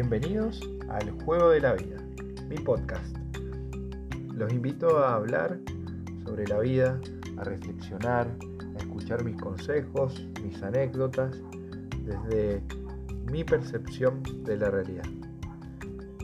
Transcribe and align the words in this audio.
Bienvenidos 0.00 0.60
al 0.90 1.10
Juego 1.24 1.50
de 1.50 1.60
la 1.60 1.72
Vida, 1.72 1.96
mi 2.48 2.54
podcast. 2.54 3.16
Los 4.32 4.52
invito 4.52 4.96
a 5.00 5.16
hablar 5.16 5.58
sobre 6.24 6.46
la 6.46 6.60
vida, 6.60 7.00
a 7.36 7.42
reflexionar, 7.42 8.28
a 8.76 8.78
escuchar 8.78 9.24
mis 9.24 9.34
consejos, 9.42 10.24
mis 10.40 10.62
anécdotas, 10.62 11.36
desde 12.04 12.62
mi 13.28 13.42
percepción 13.42 14.22
de 14.44 14.56
la 14.56 14.70
realidad. 14.70 15.02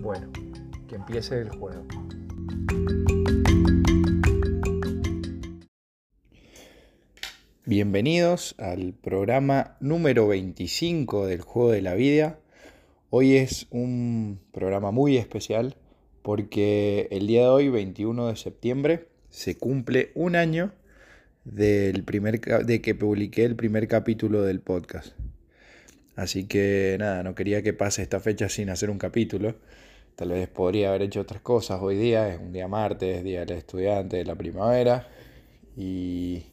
Bueno, 0.01 0.31
que 0.87 0.95
empiece 0.95 1.41
el 1.41 1.49
juego. 1.49 1.85
Bienvenidos 7.65 8.55
al 8.61 8.95
programa 8.95 9.77
número 9.81 10.29
25 10.29 11.27
del 11.27 11.41
Juego 11.41 11.73
de 11.73 11.83
la 11.83 11.95
Vida. 11.95 12.39
Hoy 13.17 13.37
es 13.37 13.69
un 13.71 14.41
programa 14.51 14.91
muy 14.91 15.19
especial 15.19 15.77
porque 16.23 17.07
el 17.13 17.29
día 17.29 17.43
de 17.43 17.47
hoy, 17.47 17.69
21 17.69 18.27
de 18.27 18.35
septiembre, 18.35 19.07
se 19.31 19.57
cumple 19.57 20.11
un 20.17 20.35
año 20.35 20.73
del 21.45 22.03
primer, 22.03 22.41
de 22.41 22.83
que 22.83 22.97
publiqué 22.97 23.45
el 23.45 23.55
primer 23.55 23.87
capítulo 23.87 24.43
del 24.43 24.59
podcast. 24.59 25.13
Así 26.17 26.49
que 26.49 26.97
nada, 26.99 27.23
no 27.23 27.37
quería 27.37 27.63
que 27.63 27.73
pase 27.73 28.03
esta 28.03 28.19
fecha 28.19 28.49
sin 28.49 28.69
hacer 28.69 28.91
un 28.91 28.99
capítulo. 28.99 29.55
Tal 30.17 30.31
vez 30.31 30.49
podría 30.49 30.89
haber 30.89 31.03
hecho 31.03 31.21
otras 31.21 31.41
cosas 31.41 31.81
hoy 31.81 31.97
día, 31.97 32.35
es 32.35 32.41
un 32.41 32.53
día 32.53 32.67
martes, 32.67 33.23
día 33.23 33.45
del 33.45 33.59
estudiante 33.59 34.17
de 34.17 34.25
la 34.25 34.35
primavera. 34.35 35.07
Y 35.77 36.47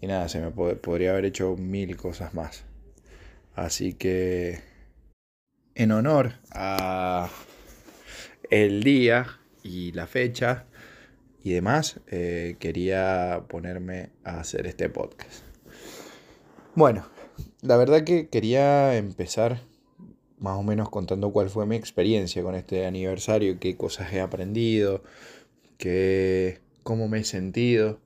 y 0.00 0.06
nada, 0.06 0.28
se 0.28 0.40
me 0.40 0.52
podría 0.52 1.10
haber 1.10 1.24
hecho 1.24 1.56
mil 1.56 1.96
cosas 1.96 2.32
más. 2.32 2.62
Así 3.56 3.94
que 3.94 4.75
en 5.76 5.92
honor 5.92 6.32
a 6.50 7.28
el 8.50 8.82
día 8.82 9.26
y 9.62 9.92
la 9.92 10.06
fecha 10.06 10.64
y 11.44 11.52
demás, 11.52 12.00
eh, 12.08 12.56
quería 12.58 13.44
ponerme 13.48 14.10
a 14.24 14.40
hacer 14.40 14.66
este 14.66 14.88
podcast. 14.88 15.44
Bueno, 16.74 17.06
la 17.60 17.76
verdad 17.76 18.04
que 18.04 18.28
quería 18.28 18.96
empezar 18.96 19.60
más 20.38 20.56
o 20.58 20.62
menos 20.62 20.88
contando 20.88 21.30
cuál 21.30 21.50
fue 21.50 21.66
mi 21.66 21.76
experiencia 21.76 22.42
con 22.42 22.54
este 22.54 22.86
aniversario, 22.86 23.60
qué 23.60 23.76
cosas 23.76 24.12
he 24.12 24.20
aprendido, 24.20 25.04
qué, 25.78 26.60
cómo 26.82 27.06
me 27.06 27.20
he 27.20 27.24
sentido. 27.24 28.00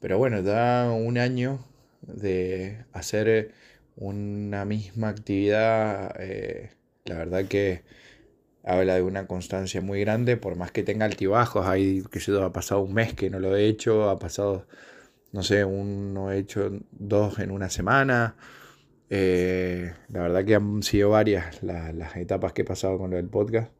Pero 0.00 0.18
bueno, 0.18 0.42
da 0.42 0.90
un 0.90 1.18
año 1.18 1.64
de 2.02 2.84
hacer 2.92 3.52
una 3.96 4.64
misma 4.64 5.08
actividad, 5.08 6.14
eh, 6.18 6.70
la 7.04 7.16
verdad 7.18 7.46
que 7.46 7.82
habla 8.64 8.94
de 8.94 9.02
una 9.02 9.26
constancia 9.26 9.80
muy 9.80 10.00
grande, 10.00 10.36
por 10.36 10.56
más 10.56 10.70
que 10.72 10.82
tenga 10.82 11.04
altibajos, 11.04 11.66
hay, 11.66 12.02
que 12.10 12.20
yo, 12.20 12.42
ha 12.44 12.52
pasado 12.52 12.82
un 12.82 12.94
mes 12.94 13.14
que 13.14 13.30
no 13.30 13.38
lo 13.40 13.56
he 13.56 13.66
hecho, 13.66 14.08
ha 14.08 14.18
pasado, 14.18 14.66
no 15.32 15.42
sé, 15.42 15.64
uno 15.64 16.30
he 16.32 16.38
hecho 16.38 16.70
dos 16.92 17.38
en 17.38 17.50
una 17.50 17.70
semana, 17.70 18.36
eh, 19.10 19.92
la 20.08 20.22
verdad 20.22 20.44
que 20.44 20.54
han 20.54 20.82
sido 20.82 21.10
varias 21.10 21.62
las 21.62 22.16
etapas 22.16 22.52
que 22.52 22.62
he 22.62 22.64
pasado 22.64 22.98
con 22.98 23.10
lo 23.10 23.16
del 23.16 23.28
podcast, 23.28 23.72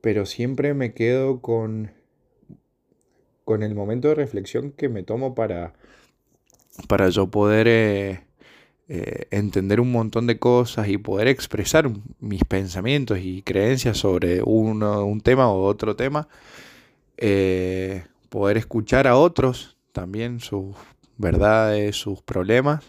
pero 0.00 0.26
siempre 0.26 0.74
me 0.74 0.94
quedo 0.94 1.40
con 1.40 1.92
con 3.48 3.62
el 3.62 3.74
momento 3.74 4.08
de 4.08 4.14
reflexión 4.14 4.72
que 4.72 4.90
me 4.90 5.02
tomo 5.02 5.34
para, 5.34 5.72
para 6.86 7.08
yo 7.08 7.30
poder 7.30 7.66
eh, 7.66 8.27
eh, 8.88 9.26
entender 9.30 9.80
un 9.80 9.92
montón 9.92 10.26
de 10.26 10.38
cosas 10.38 10.88
y 10.88 10.98
poder 10.98 11.28
expresar 11.28 11.90
mis 12.20 12.44
pensamientos 12.44 13.18
y 13.20 13.42
creencias 13.42 13.98
sobre 13.98 14.42
uno, 14.42 15.04
un 15.04 15.20
tema 15.20 15.50
o 15.50 15.64
otro 15.64 15.96
tema. 15.96 16.28
Eh, 17.16 18.04
poder 18.28 18.56
escuchar 18.56 19.06
a 19.06 19.16
otros 19.16 19.76
también 19.92 20.40
sus 20.40 20.74
verdades, 21.16 21.96
sus 21.96 22.22
problemas, 22.22 22.84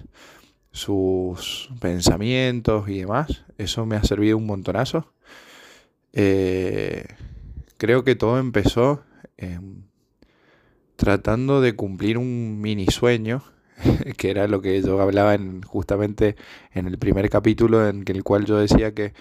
sus 0.71 1.69
pensamientos 1.79 2.87
y 2.89 2.99
demás. 2.99 3.45
Eso 3.57 3.85
me 3.85 3.95
ha 3.95 4.03
servido 4.03 4.37
un 4.37 4.45
montonazo. 4.45 5.11
creo 7.77 8.03
que 8.03 8.15
todo 8.15 8.39
empezó 8.39 9.03
en 9.37 9.89
tratando 10.99 11.61
de 11.61 11.77
cumplir 11.77 12.17
un 12.17 12.59
mini 12.59 12.87
sueño, 12.87 13.41
que 14.17 14.31
era 14.31 14.47
lo 14.47 14.61
que 14.61 14.81
yo 14.81 15.01
hablaba 15.01 15.33
en, 15.35 15.61
justamente 15.61 16.35
en 16.73 16.87
el 16.87 16.97
primer 16.97 17.29
capítulo 17.29 17.87
en 17.87 18.03
el 18.07 18.23
cual 18.23 18.45
yo 18.45 18.57
decía 18.57 18.93
que 18.93 19.13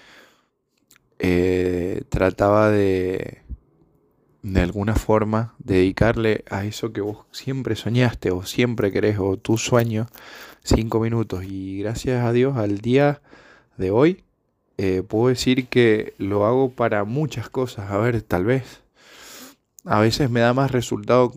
eh, 1.18 2.02
trataba 2.10 2.70
de 2.70 3.42
de 4.42 4.60
alguna 4.60 4.94
forma 4.94 5.54
dedicarle 5.58 6.44
a 6.48 6.64
eso 6.64 6.92
que 6.92 7.00
vos 7.00 7.26
siempre 7.32 7.76
soñaste 7.76 8.30
o 8.30 8.44
siempre 8.44 8.92
querés 8.92 9.18
o 9.18 9.36
tu 9.36 9.58
sueño 9.58 10.06
cinco 10.62 11.00
minutos. 11.00 11.44
Y 11.44 11.80
gracias 11.80 12.24
a 12.24 12.32
Dios 12.32 12.56
al 12.56 12.78
día 12.78 13.20
de 13.76 13.90
hoy 13.90 14.24
eh, 14.76 15.02
puedo 15.06 15.28
decir 15.28 15.66
que 15.68 16.14
lo 16.18 16.46
hago 16.46 16.70
para 16.70 17.04
muchas 17.04 17.50
cosas. 17.50 17.90
A 17.90 17.98
ver 17.98 18.22
tal 18.22 18.44
vez 18.44 18.82
a 19.84 20.00
veces 20.00 20.30
me 20.30 20.40
da 20.40 20.54
más 20.54 20.70
resultado 20.70 21.32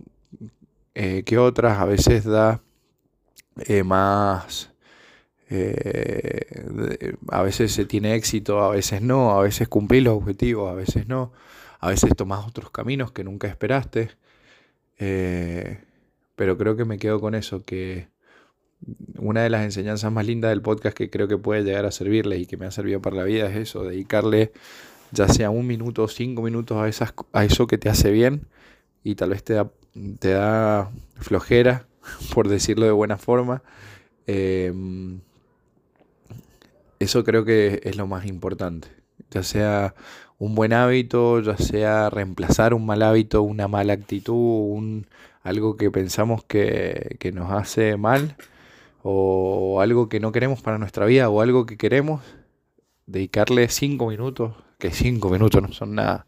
eh, 0.93 1.23
que 1.25 1.37
otras, 1.37 1.79
a 1.79 1.85
veces 1.85 2.25
da 2.25 2.61
eh, 3.57 3.83
más... 3.83 4.71
Eh, 5.49 7.15
a 7.29 7.41
veces 7.41 7.73
se 7.73 7.85
tiene 7.85 8.15
éxito, 8.15 8.63
a 8.63 8.71
veces 8.71 9.01
no, 9.01 9.31
a 9.37 9.41
veces 9.41 9.67
cumplís 9.67 10.03
los 10.03 10.15
objetivos, 10.15 10.71
a 10.71 10.75
veces 10.75 11.07
no, 11.07 11.33
a 11.79 11.89
veces 11.89 12.15
tomás 12.15 12.47
otros 12.47 12.71
caminos 12.71 13.11
que 13.11 13.25
nunca 13.25 13.49
esperaste. 13.49 14.11
pero 16.35 16.57
creo 16.57 16.75
que 16.77 16.85
me 16.85 16.97
quedo 16.99 17.19
con 17.19 17.35
eso, 17.35 17.63
que 17.63 18.07
una 19.17 19.43
de 19.43 19.49
las 19.49 19.63
enseñanzas 19.63 20.11
más 20.11 20.25
lindas 20.25 20.49
del 20.51 20.61
podcast 20.61 20.95
que 20.95 21.09
creo 21.09 21.27
que 21.27 21.37
puede 21.37 21.63
llegar 21.63 21.85
a 21.85 21.91
servirle 21.91 22.37
y 22.37 22.45
que 22.45 22.57
me 22.57 22.65
ha 22.65 22.71
servido 22.71 23.01
para 23.01 23.17
la 23.17 23.23
vida 23.23 23.49
es 23.49 23.57
eso, 23.57 23.83
dedicarle 23.83 24.51
ya 25.11 25.27
sea 25.27 25.49
un 25.49 25.67
minuto 25.67 26.03
o 26.03 26.07
cinco 26.07 26.41
minutos 26.41 26.77
a, 26.77 26.87
esas, 26.87 27.13
a 27.33 27.45
eso 27.45 27.67
que 27.67 27.77
te 27.77 27.89
hace 27.89 28.11
bien 28.11 28.47
y 29.03 29.15
tal 29.15 29.31
vez 29.31 29.43
te 29.43 29.53
da 29.53 29.69
te 30.19 30.29
da 30.29 30.91
flojera, 31.15 31.87
por 32.33 32.47
decirlo 32.47 32.85
de 32.85 32.91
buena 32.91 33.17
forma. 33.17 33.63
Em, 34.27 35.19
eso 36.99 37.23
creo 37.23 37.45
que 37.45 37.81
es 37.83 37.95
lo 37.97 38.07
más 38.07 38.25
importante. 38.25 38.89
Ya 39.31 39.43
sea 39.43 39.95
un 40.37 40.55
buen 40.55 40.73
hábito, 40.73 41.39
ya 41.41 41.57
sea 41.57 42.09
reemplazar 42.09 42.73
un 42.73 42.85
mal 42.85 43.01
hábito, 43.03 43.43
una 43.43 43.67
mala 43.67 43.93
actitud, 43.93 44.33
un, 44.35 45.07
algo 45.43 45.77
que 45.77 45.91
pensamos 45.91 46.43
que, 46.43 47.17
que 47.19 47.31
nos 47.31 47.51
hace 47.51 47.97
mal, 47.97 48.35
o 49.03 49.81
algo 49.81 50.09
que 50.09 50.19
no 50.19 50.31
queremos 50.31 50.61
para 50.61 50.77
nuestra 50.77 51.05
vida, 51.05 51.29
o 51.29 51.41
algo 51.41 51.65
que 51.65 51.77
queremos, 51.77 52.21
dedicarle 53.05 53.69
cinco 53.69 54.07
minutos, 54.07 54.55
que 54.79 54.91
cinco 54.91 55.29
minutos 55.29 55.61
no 55.61 55.71
son 55.71 55.95
nada, 55.95 56.25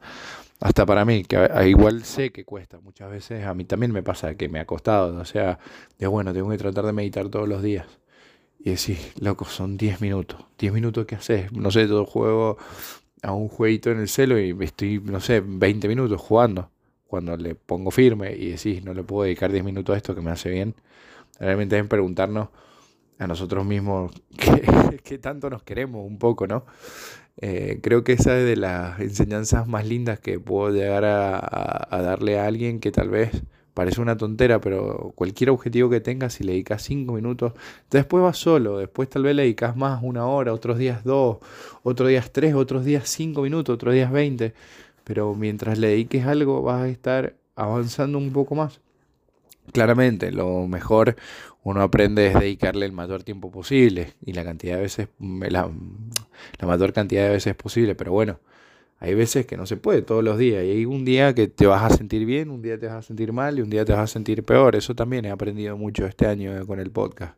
hasta 0.63 0.85
para 0.85 1.03
mí, 1.03 1.25
que 1.25 1.49
igual 1.67 2.05
sé 2.05 2.31
que 2.31 2.45
cuesta, 2.45 2.79
muchas 2.79 3.11
veces 3.11 3.45
a 3.45 3.53
mí 3.53 3.65
también 3.65 3.91
me 3.91 4.01
pasa 4.01 4.35
que 4.35 4.47
me 4.47 4.61
ha 4.61 4.65
costado, 4.65 5.13
o 5.19 5.25
sea, 5.25 5.59
de 5.99 6.07
bueno, 6.07 6.33
tengo 6.33 6.49
que 6.51 6.57
tratar 6.57 6.85
de 6.85 6.93
meditar 6.93 7.27
todos 7.27 7.49
los 7.49 7.61
días. 7.61 7.85
Y 8.59 8.69
decís, 8.69 9.11
loco, 9.19 9.43
son 9.43 9.75
10 9.75 9.99
minutos. 9.99 10.39
10 10.59 10.71
minutos, 10.71 11.05
¿qué 11.05 11.15
haces? 11.15 11.51
No 11.51 11.69
sé, 11.69 11.85
yo 11.89 12.05
juego 12.05 12.57
a 13.21 13.33
un 13.33 13.49
jueguito 13.49 13.91
en 13.91 13.99
el 13.99 14.07
celo 14.07 14.39
y 14.39 14.55
estoy, 14.61 15.01
no 15.01 15.19
sé, 15.19 15.43
20 15.45 15.89
minutos 15.89 16.21
jugando. 16.21 16.69
Cuando 17.07 17.35
le 17.35 17.55
pongo 17.55 17.91
firme 17.91 18.33
y 18.33 18.51
decís, 18.51 18.85
no 18.85 18.93
le 18.93 19.03
puedo 19.03 19.23
dedicar 19.23 19.51
10 19.51 19.65
minutos 19.65 19.93
a 19.93 19.97
esto 19.97 20.15
que 20.15 20.21
me 20.21 20.31
hace 20.31 20.49
bien. 20.49 20.75
Realmente 21.41 21.77
es 21.77 21.85
preguntarnos 21.87 22.47
a 23.19 23.27
nosotros 23.27 23.65
mismos 23.65 24.13
qué, 24.37 25.01
qué 25.03 25.17
tanto 25.17 25.49
nos 25.49 25.63
queremos 25.63 26.07
un 26.07 26.17
poco, 26.17 26.47
¿no? 26.47 26.63
Eh, 27.37 27.79
creo 27.81 28.03
que 28.03 28.13
esa 28.13 28.37
es 28.37 28.45
de 28.45 28.55
las 28.55 28.99
enseñanzas 28.99 29.67
más 29.67 29.87
lindas 29.87 30.19
que 30.19 30.39
puedo 30.39 30.73
llegar 30.73 31.03
a, 31.05 31.87
darle 32.01 32.39
a 32.39 32.45
alguien 32.45 32.79
que 32.79 32.91
tal 32.91 33.09
vez 33.09 33.43
parece 33.73 34.01
una 34.01 34.17
tontera, 34.17 34.61
pero 34.61 35.13
cualquier 35.15 35.49
objetivo 35.49 35.89
que 35.89 35.99
tengas, 35.99 36.33
si 36.33 36.43
le 36.43 36.51
dedicas 36.51 36.83
cinco 36.83 37.13
minutos, 37.13 37.53
después 37.89 38.23
vas 38.23 38.37
solo, 38.37 38.77
después 38.77 39.09
tal 39.09 39.23
vez 39.23 39.35
le 39.35 39.43
dedicas 39.43 39.75
más 39.75 40.03
una 40.03 40.27
hora, 40.27 40.53
otros 40.53 40.77
días 40.77 41.03
dos, 41.03 41.37
otros 41.81 42.09
días 42.09 42.31
tres, 42.31 42.53
otros 42.53 42.85
días 42.85 43.09
cinco 43.09 43.41
minutos, 43.41 43.73
otros 43.73 43.95
días 43.95 44.11
veinte, 44.11 44.53
pero 45.03 45.33
mientras 45.33 45.79
le 45.79 45.87
dediques 45.89 46.25
algo 46.25 46.61
vas 46.61 46.83
a 46.83 46.87
estar 46.87 47.35
avanzando 47.55 48.19
un 48.19 48.31
poco 48.31 48.55
más. 48.55 48.79
Claramente, 49.71 50.31
lo 50.31 50.67
mejor 50.67 51.15
uno 51.63 51.81
aprende 51.81 52.27
es 52.27 52.33
dedicarle 52.33 52.85
el 52.85 52.91
mayor 52.91 53.23
tiempo 53.23 53.49
posible 53.49 54.13
y 54.25 54.33
la 54.33 54.43
cantidad 54.43 54.75
de 54.75 54.81
veces, 54.81 55.07
la, 55.19 55.71
mayor 56.65 56.93
cantidad 56.93 57.23
de 57.23 57.29
veces 57.29 57.55
posible, 57.55 57.95
pero 57.95 58.11
bueno, 58.11 58.39
hay 58.99 59.15
veces 59.15 59.45
que 59.45 59.57
no 59.57 59.65
se 59.65 59.75
puede 59.75 60.01
todos 60.01 60.23
los 60.23 60.37
días 60.37 60.63
y 60.63 60.69
hay 60.69 60.85
un 60.85 61.03
día 61.03 61.35
que 61.35 61.47
te 61.47 61.65
vas 61.67 61.83
a 61.91 61.95
sentir 61.95 62.25
bien, 62.25 62.49
un 62.49 62.61
día 62.61 62.79
te 62.79 62.87
vas 62.87 62.95
a 62.95 63.01
sentir 63.01 63.33
mal 63.33 63.59
y 63.59 63.61
un 63.61 63.69
día 63.69 63.83
te 63.83 63.91
vas 63.91 64.01
a 64.01 64.07
sentir 64.07 64.43
peor. 64.43 64.77
Eso 64.77 64.95
también 64.95 65.25
he 65.25 65.31
aprendido 65.31 65.75
mucho 65.77 66.05
este 66.05 66.25
año 66.25 66.65
con 66.65 66.79
el 66.79 66.89
podcast. 66.89 67.35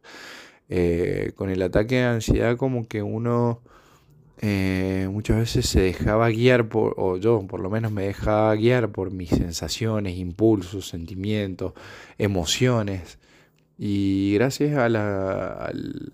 Eh, 0.70 1.32
con 1.36 1.50
el 1.50 1.62
ataque 1.62 1.96
de 1.96 2.04
ansiedad 2.04 2.58
como 2.58 2.88
que 2.88 3.02
uno 3.02 3.62
eh, 4.42 5.08
muchas 5.12 5.38
veces 5.38 5.68
se 5.68 5.80
dejaba 5.80 6.30
guiar 6.30 6.70
por, 6.70 6.94
o 6.98 7.18
yo 7.18 7.46
por 7.48 7.60
lo 7.60 7.70
menos 7.70 7.92
me 7.92 8.04
dejaba 8.04 8.54
guiar 8.56 8.92
por 8.92 9.12
mis 9.12 9.30
sensaciones, 9.30 10.18
impulsos, 10.18 10.88
sentimientos, 10.88 11.74
emociones. 12.18 13.18
Y 13.78 14.34
gracias 14.36 14.78
a, 14.78 14.88
la, 14.90 15.48
al, 15.54 16.14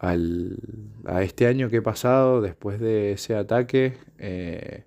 a 0.00 1.22
este 1.22 1.46
año 1.46 1.68
que 1.68 1.76
he 1.76 1.82
pasado 1.82 2.40
después 2.40 2.80
de 2.80 3.12
ese 3.12 3.34
ataque, 3.34 3.94
eh, 4.18 4.84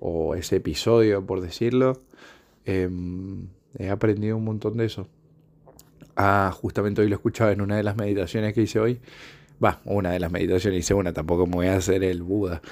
o 0.00 0.34
ese 0.34 0.56
episodio, 0.56 1.24
por 1.24 1.40
decirlo, 1.40 2.00
em, 2.64 3.46
he 3.78 3.88
aprendido 3.88 4.36
un 4.36 4.44
montón 4.44 4.76
de 4.76 4.86
eso. 4.86 5.08
Ah, 6.16 6.52
justamente 6.52 7.02
hoy 7.02 7.08
lo 7.08 7.16
escuchaba 7.16 7.52
en 7.52 7.60
una 7.60 7.76
de 7.76 7.82
las 7.84 7.96
meditaciones 7.96 8.52
que 8.52 8.62
hice 8.62 8.80
hoy. 8.80 9.00
Va, 9.64 9.80
una 9.84 10.10
de 10.10 10.18
las 10.20 10.32
meditaciones 10.32 10.80
hice 10.80 10.94
una, 10.94 11.12
tampoco 11.12 11.46
me 11.46 11.54
voy 11.54 11.66
a 11.68 11.76
hacer 11.76 12.04
el 12.04 12.22
Buda. 12.22 12.62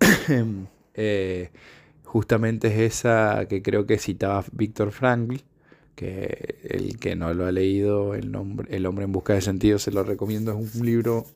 Eh, 1.00 1.52
justamente 2.02 2.66
es 2.66 2.96
esa 2.96 3.46
que 3.48 3.62
creo 3.62 3.86
que 3.86 3.98
citaba 3.98 4.44
Víctor 4.50 4.90
Frankl, 4.90 5.36
que 5.98 6.54
el 6.62 7.00
que 7.00 7.16
no 7.16 7.34
lo 7.34 7.44
ha 7.44 7.50
leído, 7.50 8.14
el, 8.14 8.30
nombre, 8.30 8.68
el 8.74 8.86
hombre 8.86 9.04
en 9.04 9.10
busca 9.10 9.34
de 9.34 9.40
sentido, 9.40 9.80
se 9.80 9.90
lo 9.90 10.04
recomiendo. 10.04 10.52
Es 10.52 10.76
un 10.76 10.86
libro 10.86 11.26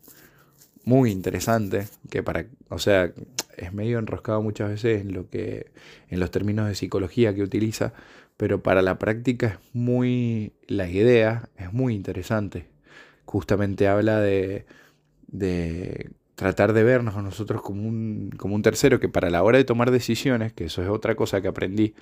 muy 0.84 1.10
interesante, 1.10 1.88
que 2.10 2.22
para, 2.22 2.46
o 2.68 2.78
sea, 2.78 3.12
es 3.56 3.72
medio 3.72 3.98
enroscado 3.98 4.40
muchas 4.40 4.70
veces 4.70 5.00
en 5.00 5.14
lo 5.14 5.28
que, 5.28 5.72
en 6.10 6.20
los 6.20 6.30
términos 6.30 6.68
de 6.68 6.76
psicología 6.76 7.34
que 7.34 7.42
utiliza, 7.42 7.92
pero 8.36 8.62
para 8.62 8.82
la 8.82 9.00
práctica 9.00 9.46
es 9.48 9.58
muy, 9.72 10.52
la 10.68 10.88
idea 10.88 11.48
es 11.58 11.72
muy 11.72 11.94
interesante. 11.96 12.66
Justamente 13.24 13.88
habla 13.88 14.20
de, 14.20 14.64
de 15.26 16.10
tratar 16.36 16.72
de 16.72 16.84
vernos 16.84 17.16
a 17.16 17.22
nosotros 17.22 17.62
como 17.62 17.88
un, 17.88 18.30
como 18.36 18.54
un 18.54 18.62
tercero, 18.62 19.00
que 19.00 19.08
para 19.08 19.28
la 19.28 19.42
hora 19.42 19.58
de 19.58 19.64
tomar 19.64 19.90
decisiones, 19.90 20.52
que 20.52 20.66
eso 20.66 20.82
es 20.82 20.88
otra 20.88 21.16
cosa 21.16 21.40
que 21.40 21.48
aprendí, 21.48 21.94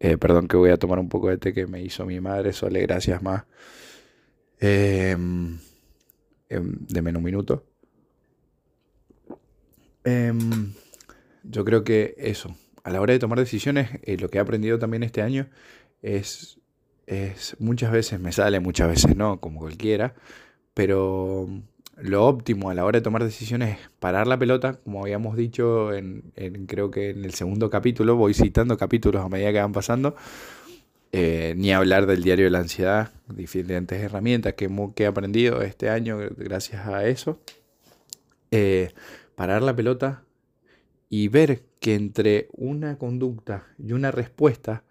eh, 0.00 0.16
perdón 0.18 0.48
que 0.48 0.56
voy 0.56 0.70
a 0.70 0.76
tomar 0.76 0.98
un 0.98 1.08
poco 1.08 1.28
de 1.28 1.38
té 1.38 1.52
que 1.52 1.66
me 1.66 1.82
hizo 1.82 2.04
mi 2.06 2.20
madre, 2.20 2.52
Sole, 2.52 2.80
gracias 2.82 3.22
más. 3.22 3.44
Eh, 4.60 5.16
deme 6.48 7.16
un 7.16 7.22
minuto. 7.22 7.64
Em, 10.04 10.72
yo 11.42 11.64
creo 11.64 11.82
que 11.82 12.14
eso, 12.18 12.56
a 12.84 12.90
la 12.90 13.00
hora 13.00 13.12
de 13.12 13.18
tomar 13.18 13.38
decisiones, 13.38 13.90
eh, 14.02 14.16
lo 14.16 14.28
que 14.28 14.38
he 14.38 14.40
aprendido 14.40 14.78
también 14.78 15.02
este 15.02 15.20
año 15.20 15.48
es, 16.00 16.60
es, 17.06 17.56
muchas 17.58 17.90
veces 17.90 18.20
me 18.20 18.32
sale, 18.32 18.60
muchas 18.60 18.88
veces 18.88 19.16
no, 19.16 19.40
como 19.40 19.60
cualquiera, 19.60 20.14
pero 20.74 21.48
lo 21.96 22.26
óptimo 22.26 22.70
a 22.70 22.74
la 22.74 22.84
hora 22.84 22.98
de 22.98 23.02
tomar 23.02 23.24
decisiones 23.24 23.78
es 23.78 23.90
parar 23.98 24.26
la 24.26 24.38
pelota, 24.38 24.74
como 24.84 25.02
habíamos 25.02 25.36
dicho 25.36 25.92
en, 25.94 26.32
creo 26.66 26.90
que 26.90 27.10
en 27.10 27.24
el 27.24 27.34
segundo 27.34 27.70
capítulo, 27.70 28.16
voy 28.16 28.34
citando 28.34 28.76
capítulos 28.76 29.24
a 29.24 29.28
medida 29.28 29.52
que 29.52 29.60
van 29.60 29.72
pasando, 29.72 30.14
eh, 31.12 31.54
ni 31.56 31.72
hablar 31.72 32.06
del 32.06 32.22
diario 32.22 32.44
de 32.44 32.50
la 32.50 32.58
ansiedad, 32.58 33.12
diferentes 33.28 33.98
herramientas 34.00 34.54
que, 34.54 34.68
he 34.96 35.06
aprendido 35.06 35.62
este 35.62 35.88
año 35.88 36.18
gracias 36.36 36.86
a 36.86 37.06
eso. 37.06 37.40
Eh, 38.50 38.90
parar 39.34 39.62
la 39.62 39.74
pelota 39.74 40.22
y 41.08 41.28
ver 41.28 41.62
que 41.80 41.94
entre 41.94 42.48
una 42.52 42.98
conducta 42.98 43.66
y 43.78 43.92
una 43.92 44.10
respuesta 44.10 44.84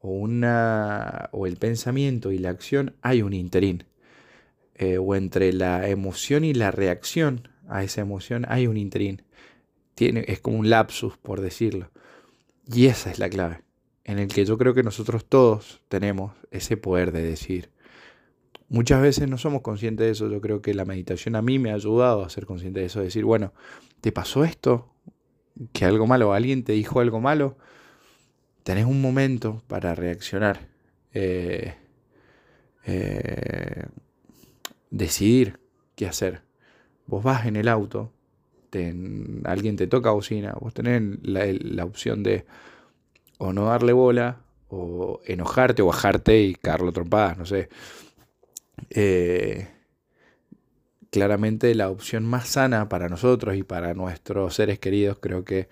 o, 0.00 0.10
una, 0.10 1.28
o 1.32 1.46
el 1.46 1.56
pensamiento 1.56 2.32
y 2.32 2.38
la 2.38 2.50
acción 2.50 2.94
hay 3.02 3.22
un 3.22 3.32
interín. 3.32 3.84
Eh, 4.82 4.96
o 4.96 5.14
entre 5.14 5.52
la 5.52 5.90
emoción 5.90 6.42
y 6.42 6.54
la 6.54 6.70
reacción 6.70 7.48
a 7.68 7.84
esa 7.84 8.00
emoción 8.00 8.46
hay 8.48 8.66
un 8.66 8.78
interín. 8.78 9.20
Tiene, 9.94 10.24
es 10.26 10.40
como 10.40 10.58
un 10.58 10.70
lapsus, 10.70 11.18
por 11.18 11.42
decirlo. 11.42 11.90
Y 12.66 12.86
esa 12.86 13.10
es 13.10 13.18
la 13.18 13.28
clave, 13.28 13.60
en 14.04 14.18
el 14.18 14.28
que 14.28 14.46
yo 14.46 14.56
creo 14.56 14.72
que 14.72 14.82
nosotros 14.82 15.26
todos 15.26 15.82
tenemos 15.88 16.32
ese 16.50 16.78
poder 16.78 17.12
de 17.12 17.22
decir. 17.22 17.68
Muchas 18.70 19.02
veces 19.02 19.28
no 19.28 19.36
somos 19.36 19.60
conscientes 19.60 20.06
de 20.06 20.12
eso. 20.12 20.30
Yo 20.30 20.40
creo 20.40 20.62
que 20.62 20.72
la 20.72 20.86
meditación 20.86 21.36
a 21.36 21.42
mí 21.42 21.58
me 21.58 21.72
ha 21.72 21.74
ayudado 21.74 22.24
a 22.24 22.30
ser 22.30 22.46
consciente 22.46 22.80
de 22.80 22.86
eso. 22.86 23.02
Decir, 23.02 23.26
bueno, 23.26 23.52
¿te 24.00 24.12
pasó 24.12 24.44
esto? 24.44 24.94
¿Que 25.74 25.84
algo 25.84 26.06
malo? 26.06 26.32
¿Alguien 26.32 26.64
te 26.64 26.72
dijo 26.72 27.00
algo 27.00 27.20
malo? 27.20 27.58
Tenés 28.62 28.86
un 28.86 29.02
momento 29.02 29.62
para 29.66 29.94
reaccionar. 29.94 30.68
Eh, 31.12 31.74
eh, 32.86 33.84
decidir 34.90 35.60
qué 35.94 36.06
hacer. 36.06 36.42
Vos 37.06 37.22
vas 37.24 37.46
en 37.46 37.56
el 37.56 37.68
auto, 37.68 38.12
alguien 39.44 39.76
te 39.76 39.86
toca 39.86 40.10
bocina, 40.10 40.54
vos 40.60 40.74
tenés 40.74 41.02
la, 41.22 41.46
la, 41.60 41.84
opción 41.84 42.22
de 42.22 42.44
o 43.38 43.52
no 43.52 43.66
darle 43.66 43.92
bola, 43.92 44.42
o 44.68 45.20
enojarte, 45.24 45.82
o 45.82 45.86
bajarte 45.86 46.40
y 46.42 46.54
cagarlo 46.54 46.92
trompadas, 46.92 47.38
no 47.38 47.46
sé. 47.46 47.68
Eh, 48.90 49.68
claramente 51.10 51.74
la 51.74 51.90
opción 51.90 52.24
más 52.24 52.48
sana 52.48 52.88
para 52.88 53.08
nosotros 53.08 53.56
y 53.56 53.62
para 53.62 53.94
nuestros 53.94 54.54
seres 54.54 54.78
queridos 54.78 55.18
creo 55.20 55.44
que 55.44 55.68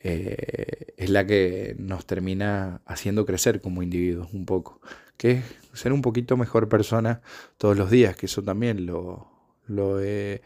eh, 0.00 0.94
es 0.96 1.10
la 1.10 1.26
que 1.26 1.74
nos 1.78 2.06
termina 2.06 2.80
haciendo 2.86 3.26
crecer 3.26 3.60
como 3.60 3.82
individuos 3.82 4.32
un 4.32 4.46
poco, 4.46 4.80
que 5.18 5.32
es 5.32 5.44
ser 5.74 5.92
un 5.92 6.00
poquito 6.00 6.38
mejor 6.38 6.68
persona 6.70 7.20
todos 7.58 7.76
los 7.76 7.90
días, 7.90 8.16
que 8.16 8.26
eso 8.26 8.42
también 8.42 8.86
lo, 8.86 9.28
lo, 9.66 10.00
he, 10.00 10.40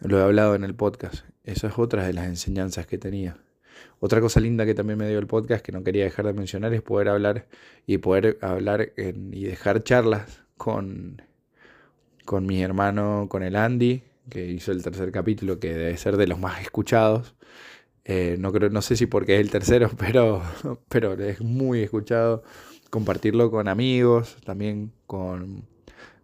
hablado 0.00 0.54
en 0.54 0.62
el 0.62 0.74
podcast. 0.74 1.24
Eso 1.42 1.66
es 1.66 1.78
otra 1.78 2.06
de 2.06 2.12
las 2.12 2.26
enseñanzas 2.26 2.86
que 2.86 2.98
tenía. 2.98 3.38
Otra 3.98 4.20
cosa 4.20 4.40
linda 4.40 4.64
que 4.64 4.74
también 4.74 4.98
me 4.98 5.08
dio 5.08 5.18
el 5.18 5.26
podcast 5.26 5.64
que 5.64 5.72
no 5.72 5.82
quería 5.82 6.04
dejar 6.04 6.26
de 6.26 6.34
mencionar 6.34 6.72
es 6.74 6.82
poder 6.82 7.08
hablar 7.08 7.46
y 7.86 7.98
poder 7.98 8.38
hablar 8.42 8.92
y 8.96 9.44
dejar 9.44 9.82
charlas 9.82 10.44
con, 10.56 11.22
con 12.24 12.46
mi 12.46 12.62
hermano, 12.62 13.26
con 13.28 13.42
el 13.42 13.56
Andy, 13.56 14.02
que 14.28 14.46
hizo 14.46 14.72
el 14.72 14.82
tercer 14.82 15.10
capítulo, 15.12 15.58
que 15.58 15.74
debe 15.74 15.96
ser 15.96 16.16
de 16.16 16.26
los 16.26 16.38
más 16.38 16.60
escuchados. 16.60 17.34
Eh, 18.04 18.36
no, 18.38 18.52
creo, 18.52 18.70
no 18.70 18.82
sé 18.82 18.96
si 18.96 19.06
porque 19.06 19.34
es 19.34 19.40
el 19.40 19.50
tercero, 19.50 19.90
pero, 19.98 20.42
pero 20.88 21.14
es 21.14 21.40
muy 21.40 21.82
escuchado. 21.82 22.44
Compartirlo 22.96 23.50
con 23.50 23.68
amigos, 23.68 24.38
también 24.46 24.90
con, 25.06 25.64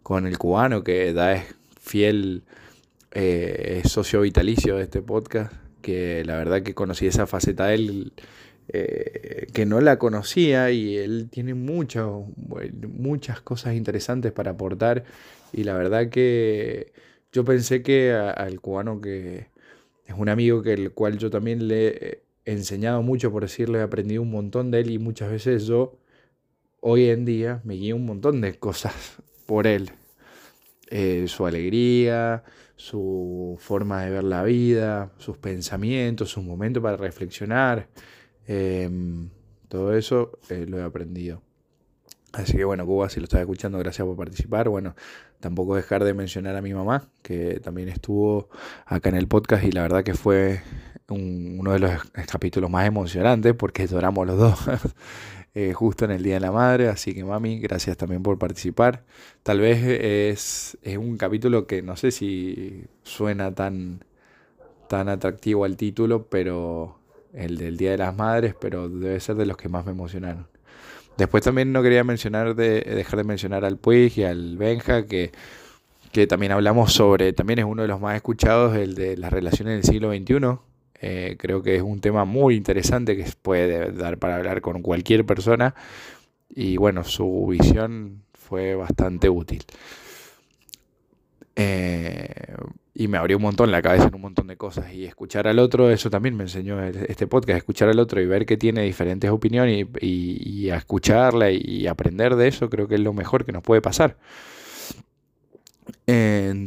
con 0.01 0.25
el 0.25 0.39
cubano, 0.39 0.83
que 0.83 1.13
da 1.13 1.33
es 1.33 1.43
fiel 1.79 2.41
eh, 3.11 3.83
socio 3.85 4.21
vitalicio 4.21 4.77
de 4.77 4.81
este 4.85 5.03
podcast, 5.03 5.53
que 5.83 6.25
la 6.25 6.35
verdad 6.35 6.63
que 6.63 6.73
conocí 6.73 7.05
esa 7.05 7.27
faceta 7.27 7.67
de 7.67 7.75
él 7.75 8.13
eh, 8.69 9.45
que 9.53 9.67
no 9.67 9.81
la 9.81 9.99
conocía 9.99 10.71
y 10.71 10.97
él 10.97 11.27
tiene 11.29 11.53
mucho, 11.53 12.25
muchas 12.87 13.39
cosas 13.39 13.75
interesantes 13.75 14.31
para 14.31 14.49
aportar 14.49 15.03
y 15.51 15.65
la 15.65 15.77
verdad 15.77 16.09
que 16.09 16.91
yo 17.31 17.45
pensé 17.45 17.83
que 17.83 18.13
al 18.13 18.59
cubano 18.61 18.99
que 18.99 19.45
es 20.07 20.15
un 20.17 20.27
amigo 20.27 20.63
que 20.63 20.73
el 20.73 20.91
cual 20.91 21.19
yo 21.19 21.29
también 21.29 21.67
le 21.67 21.87
he 21.87 22.23
enseñado 22.45 23.03
mucho, 23.03 23.31
por 23.31 23.43
decirle, 23.43 23.77
he 23.77 23.83
aprendido 23.83 24.23
un 24.23 24.31
montón 24.31 24.71
de 24.71 24.79
él 24.79 24.89
y 24.89 24.97
muchas 24.97 25.29
veces 25.29 25.67
yo 25.67 25.99
hoy 26.85 27.09
en 27.09 27.23
día 27.23 27.61
me 27.63 27.75
guío 27.75 27.95
un 27.95 28.05
montón 28.05 28.41
de 28.41 28.59
cosas 28.59 28.93
por 29.45 29.67
él. 29.67 29.91
Eh, 30.89 31.25
su 31.27 31.45
alegría, 31.47 32.43
su 32.75 33.55
forma 33.59 34.03
de 34.03 34.11
ver 34.11 34.23
la 34.25 34.43
vida, 34.43 35.11
sus 35.17 35.37
pensamientos, 35.37 36.29
sus 36.29 36.43
momentos 36.43 36.83
para 36.83 36.97
reflexionar. 36.97 37.87
Em, 38.45 39.29
todo 39.69 39.95
eso 39.95 40.39
eh, 40.49 40.65
lo 40.67 40.77
he 40.77 40.83
aprendido. 40.83 41.41
Así 42.33 42.57
que 42.57 42.65
bueno, 42.65 42.83
Cuba, 42.85 43.09
si 43.09 43.19
lo 43.19 43.25
estás 43.25 43.41
escuchando, 43.41 43.77
gracias 43.77 44.05
por 44.07 44.17
participar. 44.17 44.67
Bueno, 44.67 44.95
tampoco 45.39 45.75
dejar 45.75 46.03
de 46.03 46.15
mencionar 46.15 46.55
a 46.55 46.61
mi 46.63 46.73
mamá, 46.73 47.07
que 47.21 47.59
también 47.59 47.89
estuvo 47.89 48.49
acá 48.85 49.09
en 49.09 49.15
el 49.15 49.27
podcast 49.27 49.63
y 49.63 49.71
la 49.71 49.83
verdad 49.83 50.03
que 50.03 50.15
fue 50.15 50.61
uno 51.09 51.73
de 51.73 51.79
los 51.79 51.91
capítulos 52.31 52.71
más 52.71 52.87
emocionantes 52.87 53.53
porque 53.53 53.85
lloramos 53.85 54.25
los 54.25 54.37
dos 54.39 54.59
eh, 55.53 55.73
justo 55.73 56.05
en 56.05 56.11
el 56.11 56.23
Día 56.23 56.35
de 56.35 56.39
la 56.39 56.51
Madre. 56.51 56.89
Así 56.89 57.13
que 57.13 57.23
mami, 57.23 57.59
gracias 57.59 57.97
también 57.97 58.23
por 58.23 58.39
participar. 58.39 59.03
Tal 59.43 59.59
vez 59.59 59.83
es, 59.83 60.77
es 60.81 60.97
un 60.97 61.17
capítulo 61.17 61.67
que 61.67 61.83
no 61.83 61.95
sé 61.97 62.09
si 62.09 62.85
suena 63.03 63.53
tan, 63.53 64.05
tan 64.89 65.07
atractivo 65.07 65.65
al 65.65 65.77
título, 65.77 66.27
pero 66.29 66.97
el 67.33 67.57
del 67.57 67.77
Día 67.77 67.91
de 67.91 67.97
las 67.99 68.15
Madres, 68.15 68.55
pero 68.59 68.89
debe 68.89 69.19
ser 69.19 69.35
de 69.35 69.45
los 69.45 69.57
que 69.57 69.69
más 69.69 69.85
me 69.85 69.91
emocionaron. 69.91 70.52
Después 71.17 71.43
también 71.43 71.71
no 71.71 71.83
quería 71.83 72.03
mencionar 72.03 72.55
de, 72.55 72.81
dejar 72.81 73.17
de 73.17 73.23
mencionar 73.23 73.65
al 73.65 73.77
Puig 73.77 74.17
y 74.17 74.23
al 74.23 74.57
Benja, 74.57 75.05
que, 75.05 75.31
que 76.11 76.27
también 76.27 76.51
hablamos 76.51 76.93
sobre, 76.93 77.33
también 77.33 77.59
es 77.59 77.65
uno 77.65 77.83
de 77.83 77.87
los 77.87 77.99
más 77.99 78.15
escuchados, 78.15 78.75
el 78.75 78.95
de 78.95 79.17
las 79.17 79.31
relaciones 79.31 79.75
del 79.75 79.83
siglo 79.83 80.11
XXI. 80.11 80.59
Eh, 81.01 81.35
creo 81.37 81.61
que 81.61 81.75
es 81.75 81.81
un 81.81 81.99
tema 81.99 82.23
muy 82.23 82.55
interesante 82.55 83.17
que 83.17 83.25
puede 83.41 83.91
dar 83.91 84.17
para 84.17 84.37
hablar 84.37 84.61
con 84.61 84.81
cualquier 84.81 85.25
persona. 85.25 85.75
Y 86.49 86.77
bueno, 86.77 87.03
su 87.03 87.47
visión 87.47 88.23
fue 88.33 88.75
bastante 88.75 89.29
útil. 89.29 89.63
Eh, 91.55 92.55
y 92.95 93.07
me 93.07 93.17
abrió 93.17 93.37
un 93.37 93.43
montón 93.43 93.71
la 93.71 93.81
cabeza 93.81 94.07
en 94.07 94.15
un 94.15 94.21
montón 94.21 94.47
de 94.47 94.55
cosas. 94.55 94.93
Y 94.93 95.05
escuchar 95.05 95.47
al 95.47 95.59
otro, 95.59 95.89
eso 95.89 96.09
también 96.09 96.35
me 96.35 96.43
enseñó 96.43 96.81
este 96.83 97.25
podcast, 97.25 97.57
escuchar 97.57 97.89
al 97.89 97.99
otro 97.99 98.21
y 98.21 98.27
ver 98.27 98.45
que 98.45 98.55
tiene 98.55 98.83
diferentes 98.83 99.29
opiniones 99.31 99.87
y, 99.99 100.69
a 100.69 100.77
escucharla 100.77 101.51
y 101.51 101.87
aprender 101.87 102.35
de 102.35 102.47
eso, 102.47 102.69
creo 102.69 102.87
que 102.87 102.95
es 102.95 103.01
lo 103.01 103.13
mejor 103.13 103.45
que 103.45 103.51
nos 103.51 103.63
puede 103.63 103.81
pasar. 103.81 104.17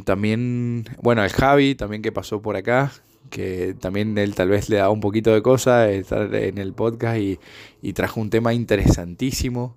también, 0.05 0.85
bueno, 1.01 1.23
el 1.23 1.31
Javi, 1.31 1.75
también 1.75 2.01
que 2.01 2.11
pasó 2.11 2.41
por 2.41 2.57
acá, 2.57 2.91
que 3.29 3.75
también 3.79 4.17
él 4.17 4.35
tal 4.35 4.49
vez 4.49 4.69
le 4.69 4.77
da 4.77 4.89
un 4.89 5.01
poquito 5.01 5.33
de 5.33 5.41
cosa 5.41 5.89
estar 5.89 6.33
en 6.35 6.57
el 6.57 6.73
podcast 6.73 7.17
y, 7.17 7.39
y 7.81 7.93
trajo 7.93 8.19
un 8.19 8.29
tema 8.29 8.53
interesantísimo 8.53 9.75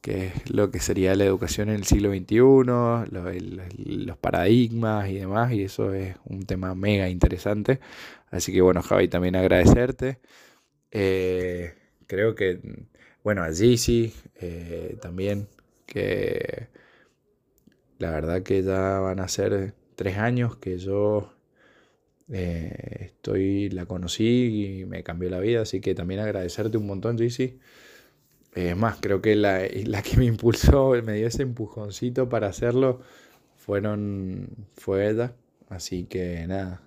que 0.00 0.28
es 0.28 0.50
lo 0.50 0.70
que 0.70 0.78
sería 0.80 1.14
la 1.16 1.24
educación 1.24 1.68
en 1.68 1.76
el 1.76 1.84
siglo 1.84 2.10
XXI, 2.10 2.36
los, 4.06 4.18
paradigmas 4.18 5.08
y 5.08 5.14
demás, 5.14 5.52
y 5.52 5.62
eso 5.62 5.92
es 5.94 6.16
un 6.24 6.46
tema 6.46 6.74
mega 6.74 7.08
interesante. 7.08 7.80
Así 8.30 8.52
que 8.52 8.60
bueno, 8.60 8.82
Javi, 8.82 9.08
también 9.08 9.36
agradecerte. 9.36 10.20
Eh, 10.90 11.74
creo 12.06 12.34
que, 12.34 12.60
bueno, 13.22 13.42
a 13.42 13.52
Gigi 13.52 14.12
eh, 14.36 14.96
también, 15.00 15.48
que 15.86 16.68
la 17.98 18.10
verdad 18.10 18.42
que 18.42 18.62
ya 18.62 19.00
van 19.00 19.20
a 19.20 19.28
ser 19.28 19.74
tres 19.96 20.18
años 20.18 20.56
que 20.56 20.78
yo 20.78 21.32
eh, 22.28 23.06
estoy, 23.06 23.70
la 23.70 23.86
conocí 23.86 24.80
y 24.80 24.84
me 24.86 25.02
cambió 25.02 25.30
la 25.30 25.40
vida, 25.40 25.62
así 25.62 25.80
que 25.80 25.94
también 25.94 26.20
agradecerte 26.20 26.78
un 26.78 26.86
montón, 26.86 27.18
Gigi. 27.18 27.58
Es 28.56 28.74
más, 28.74 28.96
creo 29.02 29.20
que 29.20 29.36
la, 29.36 29.68
que 30.02 30.16
me 30.16 30.24
impulsó, 30.24 30.92
me 31.04 31.12
dio 31.12 31.26
ese 31.26 31.42
empujoncito 31.42 32.30
para 32.30 32.48
hacerlo, 32.48 33.02
fueron, 33.58 34.48
fue 34.74 35.10
ella. 35.10 35.34
Así 35.68 36.04
que 36.04 36.46
nada, 36.46 36.80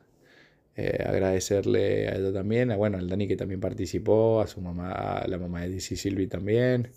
eh, 0.75 1.05
agradecerle 1.07 2.07
a 2.07 2.15
ella 2.15 2.33
también, 2.33 2.71
a, 2.71 2.75
bueno, 2.75 2.97
al 2.97 3.07
Dani 3.07 3.27
que 3.27 3.35
también 3.35 3.59
participó, 3.59 4.41
a 4.41 4.47
su 4.47 4.61
mamá, 4.61 4.93
a 4.93 5.27
la 5.27 5.37
mamá 5.37 5.61
de 5.61 5.69
DC 5.69 5.95
Silvi 5.95 6.25
también. 6.25 6.89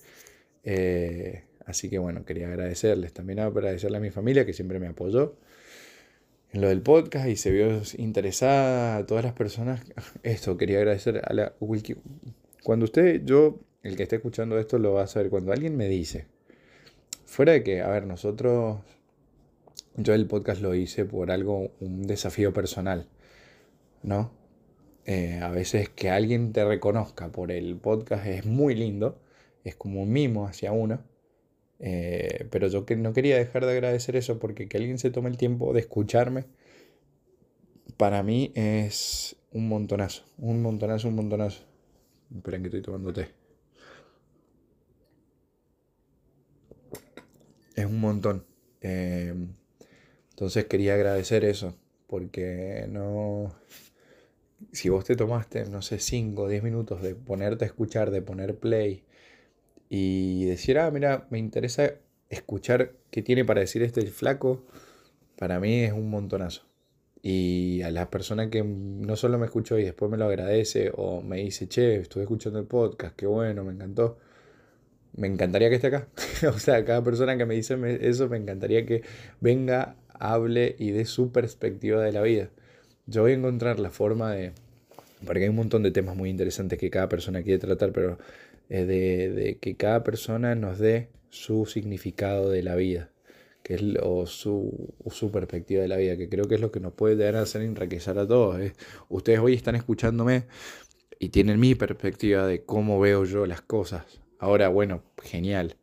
Eh, 0.64 1.44
así 1.66 1.90
que 1.90 1.98
bueno, 1.98 2.24
quería 2.24 2.48
agradecerles. 2.48 3.12
También 3.12 3.40
agradecerle 3.40 3.98
a 3.98 4.00
mi 4.00 4.10
familia 4.10 4.46
que 4.46 4.54
siempre 4.54 4.78
me 4.78 4.86
apoyó 4.86 5.36
en 6.50 6.62
lo 6.62 6.68
del 6.68 6.80
podcast 6.80 7.28
y 7.28 7.36
se 7.36 7.50
vio 7.50 7.82
interesada 7.98 8.96
a 8.96 9.06
todas 9.06 9.22
las 9.22 9.34
personas. 9.34 9.82
Esto, 10.22 10.56
quería 10.56 10.78
agradecer 10.78 11.20
a 11.22 11.34
la. 11.34 11.54
Cuando 12.62 12.84
usted, 12.86 13.22
yo 13.26 13.60
el 13.82 13.96
que 13.96 14.04
esté 14.04 14.16
escuchando 14.16 14.58
esto 14.58 14.78
lo 14.78 14.94
va 14.94 15.04
a 15.04 15.06
saber. 15.06 15.30
Cuando 15.30 15.52
alguien 15.52 15.76
me 15.76 15.88
dice, 15.88 16.26
fuera 17.24 17.52
de 17.52 17.62
que, 17.62 17.82
a 17.82 17.88
ver, 17.88 18.06
nosotros, 18.06 18.80
yo 19.96 20.14
el 20.14 20.26
podcast 20.26 20.62
lo 20.62 20.74
hice 20.74 21.04
por 21.04 21.30
algo, 21.30 21.72
un 21.80 22.06
desafío 22.06 22.52
personal, 22.52 23.08
¿no? 24.02 24.30
Eh, 25.04 25.40
a 25.42 25.50
veces 25.50 25.88
que 25.88 26.10
alguien 26.10 26.52
te 26.52 26.64
reconozca 26.64 27.32
por 27.32 27.50
el 27.50 27.76
podcast 27.76 28.26
es 28.26 28.46
muy 28.46 28.74
lindo, 28.74 29.20
es 29.64 29.74
como 29.74 30.02
un 30.02 30.12
mimo 30.12 30.46
hacia 30.46 30.70
uno, 30.72 31.02
eh, 31.80 32.46
pero 32.50 32.68
yo 32.68 32.86
que 32.86 32.94
no 32.94 33.12
quería 33.12 33.36
dejar 33.36 33.66
de 33.66 33.72
agradecer 33.72 34.14
eso 34.14 34.38
porque 34.38 34.68
que 34.68 34.76
alguien 34.76 34.98
se 34.98 35.10
tome 35.10 35.28
el 35.28 35.36
tiempo 35.36 35.72
de 35.72 35.80
escucharme, 35.80 36.44
para 37.96 38.22
mí 38.22 38.52
es 38.54 39.36
un 39.52 39.68
montonazo, 39.68 40.24
un 40.38 40.62
montonazo, 40.62 41.08
un 41.08 41.16
montonazo. 41.16 41.64
Esperen 42.34 42.62
que 42.62 42.68
estoy 42.68 42.82
tomando 42.82 43.12
té. 43.12 43.41
Es 47.76 47.86
un 47.86 48.00
montón. 48.00 48.44
Em, 48.80 49.54
entonces 50.30 50.64
quería 50.66 50.94
agradecer 50.94 51.44
eso, 51.44 51.76
porque 52.06 52.86
no... 52.88 53.54
Si 54.72 54.88
vos 54.88 55.04
te 55.04 55.16
tomaste, 55.16 55.64
no 55.66 55.82
sé, 55.82 55.98
5 55.98 56.42
o 56.42 56.48
10 56.48 56.62
minutos 56.62 57.02
de 57.02 57.14
ponerte 57.16 57.64
a 57.64 57.68
escuchar, 57.68 58.10
de 58.10 58.22
poner 58.22 58.56
play 58.56 59.04
y 59.88 60.44
decir, 60.46 60.78
ah, 60.78 60.90
mira, 60.90 61.26
me 61.30 61.38
interesa 61.38 61.94
escuchar 62.30 62.94
qué 63.10 63.22
tiene 63.22 63.44
para 63.44 63.60
decir 63.60 63.82
este 63.82 64.06
flaco, 64.06 64.64
para 65.36 65.60
mí 65.60 65.80
es 65.82 65.92
un 65.92 66.08
montonazo. 66.10 66.62
Y 67.22 67.82
a 67.82 67.90
la 67.90 68.08
persona 68.10 68.50
que 68.50 68.62
no 68.64 69.16
solo 69.16 69.38
me 69.38 69.46
escuchó 69.46 69.78
y 69.78 69.84
después 69.84 70.10
me 70.10 70.16
lo 70.16 70.26
agradece 70.26 70.92
o 70.96 71.22
me 71.22 71.38
dice, 71.38 71.68
che, 71.68 71.96
estuve 71.96 72.22
escuchando 72.24 72.58
el 72.58 72.66
podcast, 72.66 73.16
qué 73.16 73.26
bueno, 73.26 73.64
me 73.64 73.72
encantó 73.72 74.18
me 75.14 75.26
encantaría 75.26 75.68
que 75.68 75.76
esté 75.76 75.88
acá. 75.88 76.08
o 76.48 76.58
sea, 76.58 76.84
cada 76.84 77.02
persona 77.02 77.36
que 77.36 77.46
me 77.46 77.54
dice 77.54 77.76
eso, 78.00 78.28
me 78.28 78.36
encantaría 78.36 78.86
que 78.86 79.02
venga, 79.40 79.96
hable 80.14 80.76
y 80.78 80.90
dé 80.90 81.04
su 81.04 81.32
perspectiva 81.32 82.02
de 82.02 82.12
la 82.12 82.22
vida. 82.22 82.50
Yo 83.06 83.22
voy 83.22 83.32
a 83.32 83.34
encontrar 83.34 83.78
la 83.80 83.90
forma 83.90 84.32
de... 84.32 84.52
Porque 85.24 85.44
hay 85.44 85.48
un 85.48 85.56
montón 85.56 85.82
de 85.82 85.92
temas 85.92 86.16
muy 86.16 86.30
interesantes 86.30 86.78
que 86.78 86.90
cada 86.90 87.08
persona 87.08 87.42
quiere 87.42 87.58
tratar, 87.58 87.92
pero 87.92 88.18
de, 88.68 89.58
que 89.60 89.76
cada 89.76 90.02
persona 90.02 90.54
nos 90.54 90.78
dé 90.78 91.08
su 91.30 91.66
significado 91.66 92.50
de 92.50 92.62
la 92.62 92.74
vida, 92.74 93.10
que 93.62 93.74
es, 93.74 93.82
o, 94.02 94.26
su, 94.26 95.30
perspectiva 95.32 95.82
de 95.82 95.88
la 95.88 95.96
vida, 95.96 96.16
que 96.16 96.28
creo 96.28 96.46
que 96.46 96.56
es 96.56 96.60
lo 96.60 96.72
que 96.72 96.80
nos 96.80 96.92
puede 96.94 97.16
dar 97.16 97.36
a 97.36 97.42
hacer 97.42 97.62
enriquecer 97.62 98.18
a 98.18 98.26
todos. 98.26 98.60
Ustedes 99.08 99.38
hoy 99.38 99.54
están 99.54 99.76
escuchándome 99.76 100.46
y 101.20 101.28
tienen 101.28 101.60
mi 101.60 101.76
perspectiva 101.76 102.46
de 102.46 102.64
cómo 102.64 102.98
veo 102.98 103.24
yo 103.24 103.46
las 103.46 103.60
cosas 103.60 104.21
Ahora, 104.42 104.66
bueno, 104.66 105.04
genial. 105.22 105.76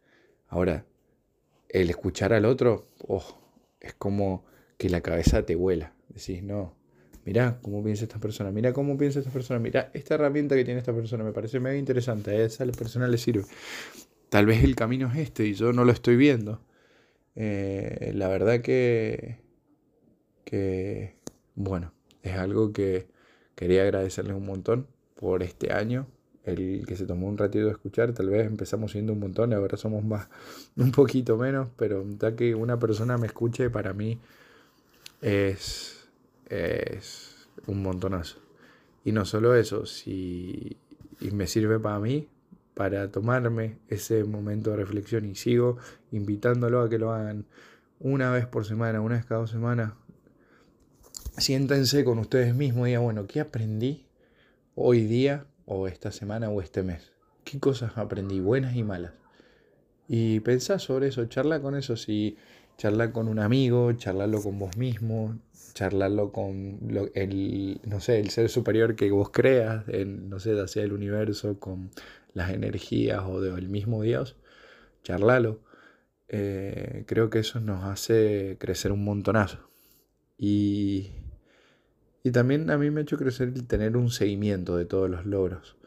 Ahora, 0.49 0.85
el 1.69 1.89
escuchar 1.89 2.33
al 2.33 2.43
otro, 2.43 2.89
oh, 3.07 3.23
es 3.79 3.93
como 3.93 4.43
que 4.77 4.89
la 4.89 4.99
cabeza 4.99 5.45
te 5.45 5.55
vuela. 5.55 5.93
Decís, 6.09 6.43
no, 6.43 6.75
mira 7.23 7.59
cómo 7.61 7.81
piensa 7.81 8.03
esta 8.03 8.19
persona, 8.19 8.51
mira 8.51 8.73
cómo 8.73 8.97
piensa 8.97 9.19
esta 9.19 9.31
persona, 9.31 9.61
mira 9.61 9.89
esta 9.93 10.15
herramienta 10.15 10.57
que 10.57 10.65
tiene 10.65 10.81
esta 10.81 10.91
persona, 10.91 11.23
me 11.23 11.31
parece 11.31 11.61
medio 11.61 11.79
interesante, 11.79 12.31
a 12.31 12.43
esa 12.43 12.65
persona 12.65 13.07
le 13.07 13.17
sirve. 13.17 13.45
Tal 14.27 14.45
vez 14.45 14.61
el 14.61 14.75
camino 14.75 15.09
es 15.09 15.19
este 15.19 15.45
y 15.45 15.53
yo 15.53 15.71
no 15.71 15.85
lo 15.85 15.93
estoy 15.93 16.17
viendo. 16.17 16.61
Eh, 17.35 18.11
la 18.13 18.27
verdad 18.27 18.59
que, 18.59 19.37
que, 20.43 21.15
bueno, 21.55 21.93
es 22.23 22.35
algo 22.35 22.73
que 22.73 23.07
quería 23.55 23.83
agradecerles 23.83 24.35
un 24.35 24.45
montón 24.45 24.87
por 25.15 25.43
este 25.43 25.71
año, 25.71 26.07
el 26.45 26.85
que 26.87 26.95
se 26.95 27.05
tomó 27.05 27.27
un 27.27 27.37
ratito 27.37 27.65
de 27.65 27.71
escuchar, 27.71 28.13
tal 28.13 28.29
vez 28.29 28.47
empezamos 28.47 28.91
siendo 28.91 29.13
un 29.13 29.19
montón, 29.19 29.53
ahora 29.53 29.77
somos 29.77 30.03
más, 30.03 30.27
un 30.75 30.91
poquito 30.91 31.37
menos, 31.37 31.69
pero 31.77 32.05
ya 32.19 32.35
que 32.35 32.55
una 32.55 32.79
persona 32.79 33.17
me 33.17 33.27
escuche 33.27 33.69
para 33.69 33.93
mí 33.93 34.19
es, 35.21 36.07
es 36.47 37.47
un 37.67 37.81
montonazo. 37.81 38.39
Y 39.05 39.11
no 39.11 39.25
solo 39.25 39.55
eso, 39.55 39.85
si 39.85 40.77
y 41.19 41.31
me 41.31 41.47
sirve 41.47 41.79
para 41.79 41.99
mí, 41.99 42.27
para 42.73 43.11
tomarme 43.11 43.77
ese 43.89 44.23
momento 44.23 44.71
de 44.71 44.77
reflexión 44.77 45.25
y 45.25 45.35
sigo 45.35 45.77
invitándolo 46.11 46.81
a 46.81 46.89
que 46.89 46.97
lo 46.97 47.11
hagan 47.11 47.45
una 47.99 48.31
vez 48.31 48.45
por 48.45 48.65
semana, 48.65 49.01
una 49.01 49.15
vez 49.15 49.25
cada 49.25 49.41
dos 49.41 49.49
semanas. 49.49 49.93
Siéntense 51.37 52.03
con 52.03 52.19
ustedes 52.19 52.55
mismos 52.55 52.87
y 52.87 52.91
digan, 52.91 53.03
bueno, 53.03 53.27
¿qué 53.27 53.41
aprendí 53.41 54.05
hoy 54.75 55.03
día 55.03 55.45
o 55.69 55.87
esta 55.87 56.11
semana 56.11 56.49
o 56.49 56.61
este 56.61 56.83
mes. 56.83 57.13
¿Qué 57.45 57.59
cosas 57.59 57.97
aprendí, 57.97 58.39
buenas 58.39 58.75
y 58.75 58.83
malas? 58.83 59.13
Y 60.07 60.39
pensá 60.41 60.79
sobre 60.79 61.07
eso, 61.07 61.25
charla 61.25 61.61
con 61.61 61.75
eso, 61.75 61.95
si 61.95 62.35
charla 62.77 63.11
con 63.11 63.27
un 63.27 63.39
amigo, 63.39 63.93
charlarlo 63.93 64.41
con 64.41 64.57
vos 64.57 64.75
mismo, 64.75 65.39
charlarlo 65.73 66.31
con 66.31 66.79
el, 67.13 67.79
no 67.85 67.99
sé, 67.99 68.19
el 68.19 68.31
ser 68.31 68.49
superior 68.49 68.95
que 68.95 69.11
vos 69.11 69.29
creas, 69.29 69.87
el, 69.87 70.27
no 70.27 70.39
sé, 70.39 70.59
hacia 70.59 70.83
el 70.83 70.93
universo, 70.93 71.59
con 71.59 71.91
las 72.33 72.49
energías 72.49 73.23
o 73.27 73.39
del 73.39 73.69
mismo 73.69 74.01
Dios, 74.01 74.35
charlalo. 75.03 75.59
Eh, 76.27 77.03
creo 77.07 77.29
que 77.29 77.39
eso 77.39 77.59
nos 77.59 77.83
hace 77.83 78.57
crecer 78.59 78.91
un 78.91 79.03
montonazo. 79.03 79.69
Y 80.37 81.11
y 82.29 82.31
también 82.31 82.69
a 82.69 82.77
mí 82.77 82.91
me 82.91 82.99
ha 82.99 83.01
hecho 83.01 83.17
crecer 83.17 83.47
el 83.47 83.65
tener 83.65 83.97
un 83.97 84.11
seguimiento 84.11 84.77
de 84.77 84.85
todos 84.85 85.09
los 85.09 85.25
logros. 85.25 85.77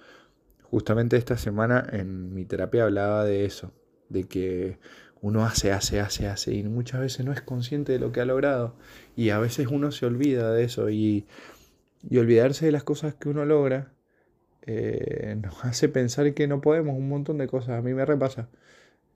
Justamente 0.64 1.16
esta 1.16 1.38
semana 1.38 1.86
en 1.92 2.34
mi 2.34 2.44
terapia 2.44 2.82
hablaba 2.82 3.24
de 3.24 3.44
eso, 3.44 3.72
de 4.08 4.24
que 4.24 4.80
uno 5.20 5.44
hace, 5.44 5.70
hace, 5.70 6.00
hace, 6.00 6.26
hace 6.26 6.52
y 6.52 6.64
muchas 6.64 7.00
veces 7.00 7.24
no 7.24 7.32
es 7.32 7.42
consciente 7.42 7.92
de 7.92 8.00
lo 8.00 8.10
que 8.10 8.20
ha 8.20 8.24
logrado 8.24 8.74
y 9.14 9.30
a 9.30 9.38
veces 9.38 9.68
uno 9.68 9.92
se 9.92 10.04
olvida 10.04 10.52
de 10.52 10.64
eso 10.64 10.90
y, 10.90 11.28
olvidarse 12.10 12.66
de 12.66 12.72
las 12.72 12.82
cosas 12.82 13.14
que 13.14 13.28
uno 13.28 13.44
logra 13.44 13.92
eh, 14.62 15.36
nos 15.40 15.64
hace 15.64 15.88
pensar 15.88 16.34
que 16.34 16.48
no 16.48 16.60
podemos 16.60 16.96
un 16.96 17.08
montón 17.08 17.38
de 17.38 17.46
cosas. 17.46 17.78
A 17.78 17.82
mí 17.82 17.94
me 17.94 18.04
repasa. 18.04 18.48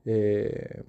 Eh, 0.05 0.83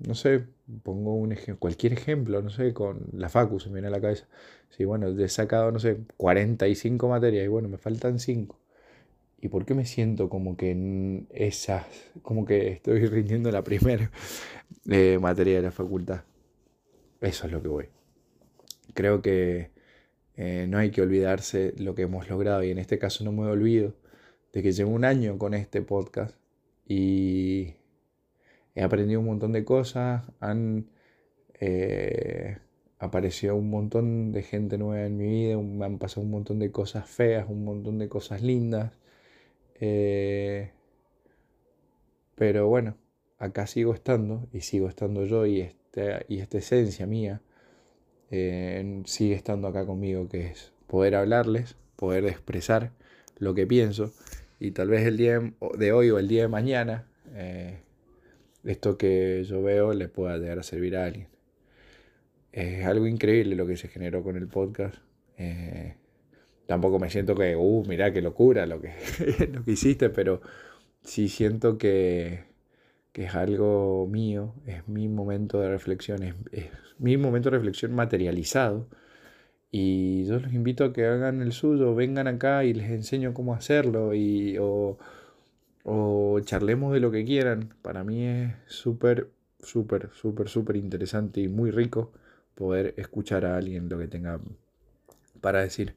no 0.00 0.14
sé, 0.14 0.44
pongo 0.82 1.14
un 1.14 1.32
ejemplo, 1.32 1.58
cualquier 1.58 1.92
ejemplo, 1.92 2.42
no 2.42 2.50
sé, 2.50 2.72
con 2.72 3.08
la 3.12 3.28
Facu 3.28 3.60
se 3.60 3.68
me 3.68 3.74
viene 3.74 3.88
a 3.88 3.90
la 3.90 4.00
cabeza. 4.00 4.26
Sí, 4.70 4.84
bueno, 4.84 5.08
he 5.08 5.28
sacado, 5.28 5.72
no 5.72 5.78
sé, 5.80 5.98
45 6.16 7.08
materias 7.08 7.44
y 7.44 7.48
bueno, 7.48 7.68
me 7.68 7.78
faltan 7.78 8.18
5. 8.18 8.58
¿Y 9.40 9.48
por 9.48 9.64
qué 9.64 9.74
me 9.74 9.86
siento 9.86 10.28
como 10.28 10.56
que 10.56 10.70
en 10.72 11.28
esas, 11.30 11.86
como 12.22 12.44
que 12.44 12.68
estoy 12.68 13.06
rindiendo 13.06 13.50
la 13.50 13.62
primera 13.62 14.10
eh, 14.90 15.18
materia 15.20 15.56
de 15.56 15.62
la 15.62 15.70
facultad? 15.70 16.22
Eso 17.20 17.46
es 17.46 17.52
lo 17.52 17.62
que 17.62 17.68
voy. 17.68 17.86
creo 18.94 19.22
que 19.22 19.70
eh, 20.36 20.66
no 20.68 20.78
hay 20.78 20.90
que 20.90 21.02
olvidarse 21.02 21.74
lo 21.78 21.94
que 21.94 22.02
hemos 22.02 22.28
logrado 22.28 22.62
y 22.62 22.70
en 22.70 22.78
este 22.78 22.98
caso 22.98 23.24
no 23.24 23.32
me 23.32 23.42
olvido 23.46 23.94
de 24.52 24.62
que 24.62 24.72
llevo 24.72 24.92
un 24.92 25.04
año 25.04 25.38
con 25.38 25.54
este 25.54 25.82
podcast 25.82 26.36
y 26.86 27.74
he 28.78 28.82
aprendido 28.82 29.18
un 29.18 29.26
montón 29.26 29.52
de 29.52 29.64
cosas, 29.64 30.22
han 30.38 30.86
eh, 31.58 32.58
aparecido 33.00 33.56
un 33.56 33.70
montón 33.70 34.30
de 34.30 34.42
gente 34.44 34.78
nueva 34.78 35.04
en 35.04 35.16
mi 35.16 35.26
vida, 35.26 35.56
me 35.56 35.84
han 35.84 35.98
pasado 35.98 36.22
un 36.22 36.30
montón 36.30 36.60
de 36.60 36.70
cosas 36.70 37.08
feas, 37.08 37.48
un 37.48 37.64
montón 37.64 37.98
de 37.98 38.08
cosas 38.08 38.40
lindas. 38.40 38.92
Eh, 39.80 40.70
pero 42.36 42.68
bueno, 42.68 42.96
acá 43.38 43.66
sigo 43.66 43.94
estando 43.94 44.46
y 44.52 44.60
sigo 44.60 44.88
estando 44.88 45.24
yo 45.24 45.44
y, 45.44 45.60
este, 45.60 46.24
y 46.28 46.38
esta 46.38 46.58
esencia 46.58 47.04
mía 47.04 47.42
eh, 48.30 49.02
sigue 49.06 49.34
estando 49.34 49.66
acá 49.66 49.86
conmigo, 49.86 50.28
que 50.28 50.46
es 50.46 50.72
poder 50.86 51.16
hablarles, 51.16 51.74
poder 51.96 52.26
expresar 52.26 52.92
lo 53.38 53.54
que 53.54 53.66
pienso 53.66 54.12
y 54.60 54.70
tal 54.70 54.88
vez 54.88 55.04
el 55.04 55.16
día 55.16 55.40
de 55.76 55.92
hoy 55.92 56.10
o 56.10 56.18
el 56.20 56.28
día 56.28 56.42
de 56.42 56.48
mañana 56.48 57.08
esto 58.68 58.98
que 58.98 59.44
yo 59.44 59.62
veo 59.62 59.94
le 59.94 60.08
pueda 60.08 60.36
llegar 60.36 60.58
a 60.58 60.62
servir 60.62 60.96
a 60.96 61.06
alguien. 61.06 61.28
Es 62.52 62.84
algo 62.84 63.06
increíble 63.06 63.56
lo 63.56 63.66
que 63.66 63.76
se 63.76 63.88
generó 63.88 64.22
con 64.22 64.36
el 64.36 64.46
podcast. 64.46 64.96
Eh, 65.38 65.94
tampoco 66.66 66.98
me 66.98 67.08
siento 67.08 67.34
que, 67.34 67.56
uh, 67.56 67.84
mira 67.88 68.12
qué 68.12 68.20
locura 68.20 68.66
lo 68.66 68.80
que, 68.80 68.92
lo 69.52 69.64
que 69.64 69.72
hiciste, 69.72 70.10
pero 70.10 70.42
sí 71.02 71.28
siento 71.28 71.78
que, 71.78 72.44
que, 73.12 73.24
es 73.24 73.34
algo 73.34 74.06
mío, 74.06 74.54
es 74.66 74.86
mi 74.86 75.08
momento 75.08 75.60
de 75.60 75.70
reflexión, 75.70 76.22
es, 76.22 76.34
mi 76.98 77.16
momento 77.16 77.50
de 77.50 77.56
reflexión 77.56 77.94
materializado. 77.94 78.88
Y 79.70 80.24
yo 80.26 80.40
los 80.40 80.52
invito 80.52 80.84
a 80.84 80.92
que 80.92 81.06
hagan 81.06 81.40
el 81.42 81.52
suyo, 81.52 81.94
vengan 81.94 82.26
acá 82.26 82.64
y 82.64 82.74
les 82.74 82.90
enseño 82.90 83.34
cómo 83.34 83.54
hacerlo 83.54 84.14
y, 84.14 84.56
o, 84.58 84.98
o 85.88 86.40
charlemos 86.40 86.92
de 86.92 87.00
lo 87.00 87.10
que 87.10 87.24
quieran. 87.24 87.74
Para 87.82 88.04
mí 88.04 88.24
es 88.26 88.52
súper, 88.66 89.30
súper, 89.60 90.10
súper, 90.12 90.48
súper 90.48 90.76
interesante 90.76 91.40
y 91.40 91.48
muy 91.48 91.70
rico 91.70 92.12
poder 92.54 92.94
escuchar 92.98 93.46
a 93.46 93.56
alguien 93.56 93.88
lo 93.88 93.98
que 93.98 94.08
tenga 94.08 94.40
para 95.40 95.62
decir. 95.62 95.96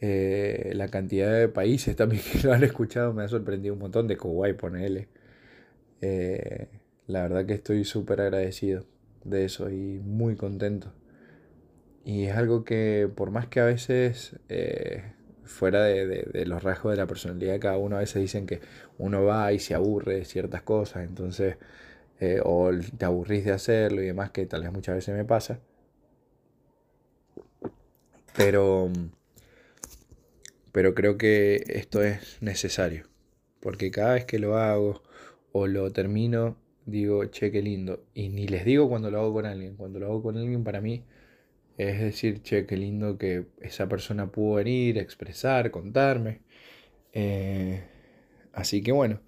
Eh, 0.00 0.72
la 0.76 0.88
cantidad 0.88 1.32
de 1.32 1.48
países 1.48 1.96
también 1.96 2.22
que 2.32 2.46
lo 2.46 2.52
han 2.52 2.62
escuchado 2.62 3.12
me 3.12 3.24
ha 3.24 3.28
sorprendido 3.28 3.74
un 3.74 3.80
montón 3.80 4.06
de 4.06 4.16
Kuwait, 4.16 4.56
ponele. 4.56 5.08
Eh, 6.00 6.68
la 7.08 7.22
verdad 7.22 7.46
que 7.46 7.54
estoy 7.54 7.84
súper 7.84 8.20
agradecido 8.20 8.84
de 9.24 9.44
eso 9.44 9.70
y 9.70 9.98
muy 9.98 10.36
contento. 10.36 10.92
Y 12.04 12.26
es 12.26 12.36
algo 12.36 12.64
que 12.64 13.10
por 13.14 13.30
más 13.32 13.48
que 13.48 13.60
a 13.60 13.64
veces 13.64 14.36
eh, 14.48 15.12
fuera 15.48 15.84
de, 15.84 16.44
los 16.46 16.62
rasgos 16.62 16.92
de 16.92 16.98
la 16.98 17.06
personalidad 17.06 17.54
de 17.54 17.60
cada 17.60 17.78
uno, 17.78 17.96
a 17.96 18.00
veces 18.00 18.22
dicen 18.22 18.46
que 18.46 18.60
uno 18.98 19.24
va 19.24 19.52
y 19.52 19.58
se 19.58 19.74
aburre 19.74 20.16
de 20.16 20.24
ciertas 20.24 20.62
cosas, 20.62 21.04
entonces, 21.08 21.56
eh, 22.20 22.40
o 22.44 22.70
te 22.96 23.04
aburrís 23.04 23.44
de 23.44 23.52
hacerlo 23.52 24.02
y 24.02 24.06
demás, 24.06 24.30
que 24.30 24.46
tal 24.46 24.62
vez 24.62 24.72
muchas 24.72 24.96
veces 24.96 25.14
me 25.16 25.24
pasa. 25.24 25.60
Pero, 28.36 28.90
pero 30.72 30.94
creo 30.94 31.18
que 31.18 31.64
esto 31.68 32.02
es 32.02 32.38
necesario, 32.40 33.06
porque 33.60 33.90
cada 33.90 34.14
vez 34.14 34.24
que 34.26 34.38
lo 34.38 34.56
hago 34.58 35.02
o 35.52 35.66
lo 35.66 35.90
termino, 35.92 36.56
digo, 36.86 37.24
che, 37.26 37.50
qué 37.50 37.62
lindo. 37.62 38.04
Y 38.14 38.28
ni 38.28 38.46
les 38.46 38.64
digo 38.64 38.88
cuando 38.88 39.10
lo 39.10 39.18
hago 39.20 39.32
con 39.32 39.46
alguien, 39.46 39.76
cuando 39.76 39.98
lo 39.98 40.06
hago 40.06 40.22
con 40.22 40.36
alguien 40.36 40.62
para 40.62 40.80
mí 40.80 41.04
es 41.78 42.00
decir, 42.00 42.42
che, 42.42 42.66
qué 42.66 42.76
lindo 42.76 43.18
que 43.18 43.46
esa 43.60 43.88
persona 43.88 44.30
pudo 44.32 44.56
venir, 44.56 44.98
expresar, 44.98 45.70
contarme. 45.70 46.40
Eh, 47.12 47.82
así 48.52 48.82
que 48.82 48.92
bueno, 48.92 49.20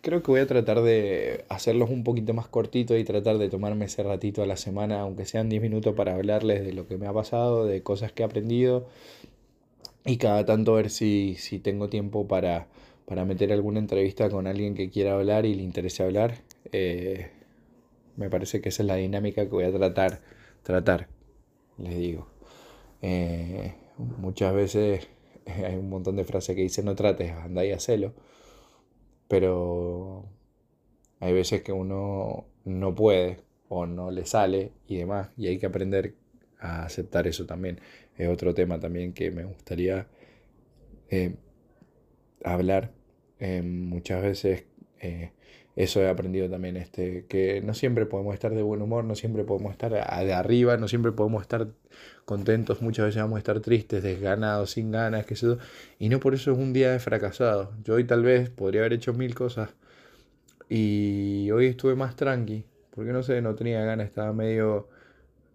creo 0.00 0.22
que 0.22 0.30
voy 0.30 0.40
a 0.40 0.46
tratar 0.46 0.82
de 0.82 1.44
hacerlos 1.48 1.90
un 1.90 2.04
poquito 2.04 2.34
más 2.34 2.48
cortitos 2.48 2.98
y 2.98 3.04
tratar 3.04 3.38
de 3.38 3.48
tomarme 3.48 3.86
ese 3.86 4.02
ratito 4.04 4.42
a 4.42 4.46
la 4.46 4.56
semana, 4.56 5.00
aunque 5.00 5.26
sean 5.26 5.48
10 5.48 5.62
minutos, 5.62 5.94
para 5.96 6.14
hablarles 6.14 6.64
de 6.64 6.72
lo 6.74 6.86
que 6.86 6.98
me 6.98 7.06
ha 7.08 7.12
pasado, 7.12 7.66
de 7.66 7.82
cosas 7.82 8.12
que 8.12 8.22
he 8.22 8.26
aprendido. 8.26 8.86
Y 10.06 10.18
cada 10.18 10.44
tanto 10.44 10.74
ver 10.74 10.90
si, 10.90 11.36
si 11.38 11.58
tengo 11.58 11.88
tiempo 11.88 12.28
para, 12.28 12.68
para 13.06 13.24
meter 13.24 13.52
alguna 13.52 13.80
entrevista 13.80 14.30
con 14.30 14.46
alguien 14.46 14.74
que 14.74 14.90
quiera 14.90 15.14
hablar 15.14 15.46
y 15.46 15.54
le 15.54 15.62
interese 15.62 16.02
hablar. 16.04 16.36
Eh, 16.72 17.30
me 18.16 18.30
parece 18.30 18.60
que 18.60 18.68
esa 18.68 18.82
es 18.82 18.86
la 18.86 18.96
dinámica 18.96 19.44
que 19.44 19.50
voy 19.50 19.64
a 19.64 19.72
tratar, 19.72 20.20
tratar 20.62 21.08
les 21.78 21.96
digo. 21.96 22.28
Eh, 23.02 23.74
muchas 23.98 24.54
veces 24.54 25.08
hay 25.46 25.76
un 25.76 25.88
montón 25.88 26.16
de 26.16 26.24
frases 26.24 26.56
que 26.56 26.62
dicen 26.62 26.86
no 26.86 26.94
trates, 26.94 27.32
anda 27.32 27.64
y 27.64 27.72
hacelo. 27.72 28.14
Pero 29.28 30.24
hay 31.20 31.32
veces 31.32 31.62
que 31.62 31.72
uno 31.72 32.46
no 32.64 32.94
puede 32.94 33.38
o 33.68 33.86
no 33.86 34.10
le 34.10 34.26
sale 34.26 34.72
y 34.86 34.96
demás. 34.96 35.30
Y 35.36 35.48
hay 35.48 35.58
que 35.58 35.66
aprender 35.66 36.14
a 36.58 36.84
aceptar 36.84 37.26
eso 37.26 37.46
también. 37.46 37.80
Es 38.16 38.28
otro 38.28 38.54
tema 38.54 38.78
también 38.78 39.12
que 39.12 39.30
me 39.30 39.44
gustaría 39.44 40.06
eh, 41.10 41.34
hablar. 42.44 42.92
Eh, 43.40 43.62
muchas 43.62 44.22
veces 44.22 44.64
eso 45.76 46.00
he 46.00 46.08
aprendido 46.08 46.48
también, 46.48 46.76
este, 46.76 47.26
que 47.26 47.60
no 47.62 47.74
siempre 47.74 48.06
podemos 48.06 48.34
estar 48.34 48.54
de 48.54 48.62
buen 48.62 48.80
humor, 48.82 49.04
no 49.04 49.16
siempre 49.16 49.44
podemos 49.44 49.72
estar 49.72 49.92
de 49.92 50.32
arriba, 50.32 50.76
no 50.76 50.86
siempre 50.88 51.12
podemos 51.12 51.42
estar 51.42 51.68
contentos, 52.24 52.80
muchas 52.82 53.06
veces 53.06 53.22
vamos 53.22 53.36
a 53.36 53.38
estar 53.38 53.60
tristes, 53.60 54.02
desganados, 54.02 54.70
sin 54.72 54.92
ganas, 54.92 55.26
sé 55.26 55.34
yo, 55.34 55.58
y 55.98 56.08
no 56.08 56.20
por 56.20 56.34
eso 56.34 56.52
es 56.52 56.58
un 56.58 56.72
día 56.72 56.92
de 56.92 56.98
fracasado. 57.00 57.72
Yo 57.84 57.94
hoy 57.94 58.04
tal 58.04 58.22
vez 58.22 58.50
podría 58.50 58.82
haber 58.82 58.94
hecho 58.94 59.12
mil 59.14 59.34
cosas 59.34 59.70
y 60.68 61.50
hoy 61.50 61.66
estuve 61.66 61.94
más 61.96 62.16
tranqui, 62.16 62.64
porque 62.90 63.12
no 63.12 63.22
sé, 63.22 63.42
no 63.42 63.54
tenía 63.54 63.84
ganas, 63.84 64.06
estaba 64.06 64.32
medio, 64.32 64.88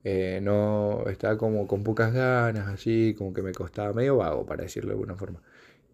eh, 0.04 0.40
no, 0.44 1.06
estaba 1.08 1.38
como 1.38 1.68
con 1.68 1.84
pocas 1.84 2.14
ganas, 2.14 2.68
así, 2.68 3.16
como 3.18 3.34
que 3.34 3.42
me 3.42 3.54
costaba 3.54 3.94
medio 3.94 4.18
vago, 4.18 4.46
para 4.46 4.64
decirlo 4.64 4.90
de 4.90 4.94
alguna 4.96 5.16
forma. 5.16 5.42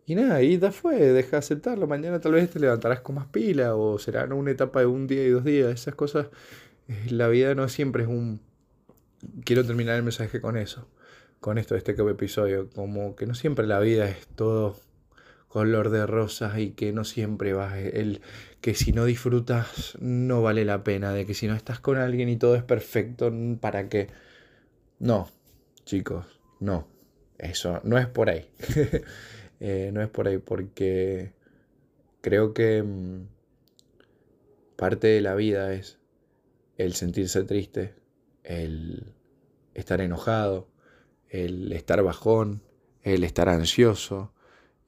Y 0.05 0.15
nada, 0.15 0.41
y 0.43 0.59
ya 0.59 0.71
fue, 0.71 0.99
deja 0.99 1.31
de 1.31 1.37
aceptarlo. 1.37 1.87
Mañana 1.87 2.19
tal 2.19 2.33
vez 2.33 2.49
te 2.51 2.59
levantarás 2.59 3.01
con 3.01 3.15
más 3.15 3.27
pila 3.27 3.75
o 3.75 3.97
será 3.97 4.25
una 4.25 4.51
etapa 4.51 4.81
de 4.81 4.85
un 4.85 5.07
día 5.07 5.23
y 5.23 5.29
dos 5.29 5.43
días. 5.43 5.73
Esas 5.73 5.95
cosas, 5.95 6.27
eh, 6.87 7.07
la 7.09 7.27
vida 7.27 7.55
no 7.55 7.67
siempre 7.69 8.03
es 8.03 8.09
un... 8.09 8.41
Quiero 9.43 9.65
terminar 9.65 9.95
el 9.95 10.03
mensaje 10.03 10.39
con 10.39 10.57
eso, 10.57 10.87
con 11.39 11.57
esto 11.57 11.73
de 11.73 11.79
este 11.79 11.91
episodio. 11.93 12.69
Como 12.69 13.15
que 13.15 13.25
no 13.25 13.33
siempre 13.33 13.65
la 13.65 13.79
vida 13.79 14.07
es 14.07 14.27
todo 14.27 14.77
color 15.47 15.89
de 15.89 16.05
rosas 16.05 16.59
y 16.59 16.71
que 16.71 16.91
no 16.91 17.05
siempre 17.05 17.53
vas 17.53 17.75
el 17.77 18.21
que 18.59 18.75
si 18.75 18.91
no 18.91 19.05
disfrutas 19.05 19.97
no 20.01 20.41
vale 20.41 20.65
la 20.65 20.83
pena, 20.83 21.13
de 21.13 21.25
que 21.25 21.33
si 21.33 21.47
no 21.47 21.55
estás 21.55 21.79
con 21.79 21.97
alguien 21.97 22.29
y 22.29 22.35
todo 22.35 22.55
es 22.55 22.63
perfecto, 22.63 23.31
¿para 23.61 23.87
qué? 23.87 24.09
No, 24.99 25.29
chicos, 25.85 26.25
no. 26.59 26.87
Eso 27.37 27.79
no 27.83 27.97
es 27.97 28.07
por 28.07 28.29
ahí. 28.29 28.49
Eh, 29.59 29.91
no 29.93 30.01
es 30.01 30.09
por 30.09 30.27
ahí, 30.27 30.37
porque 30.37 31.33
creo 32.21 32.53
que 32.53 32.83
mm, 32.83 33.27
parte 34.75 35.07
de 35.07 35.21
la 35.21 35.35
vida 35.35 35.73
es 35.73 35.99
el 36.77 36.93
sentirse 36.93 37.43
triste, 37.43 37.95
el 38.43 39.13
estar 39.73 40.01
enojado, 40.01 40.67
el 41.29 41.71
estar 41.71 42.01
bajón, 42.03 42.61
el 43.03 43.23
estar 43.23 43.49
ansioso, 43.49 44.33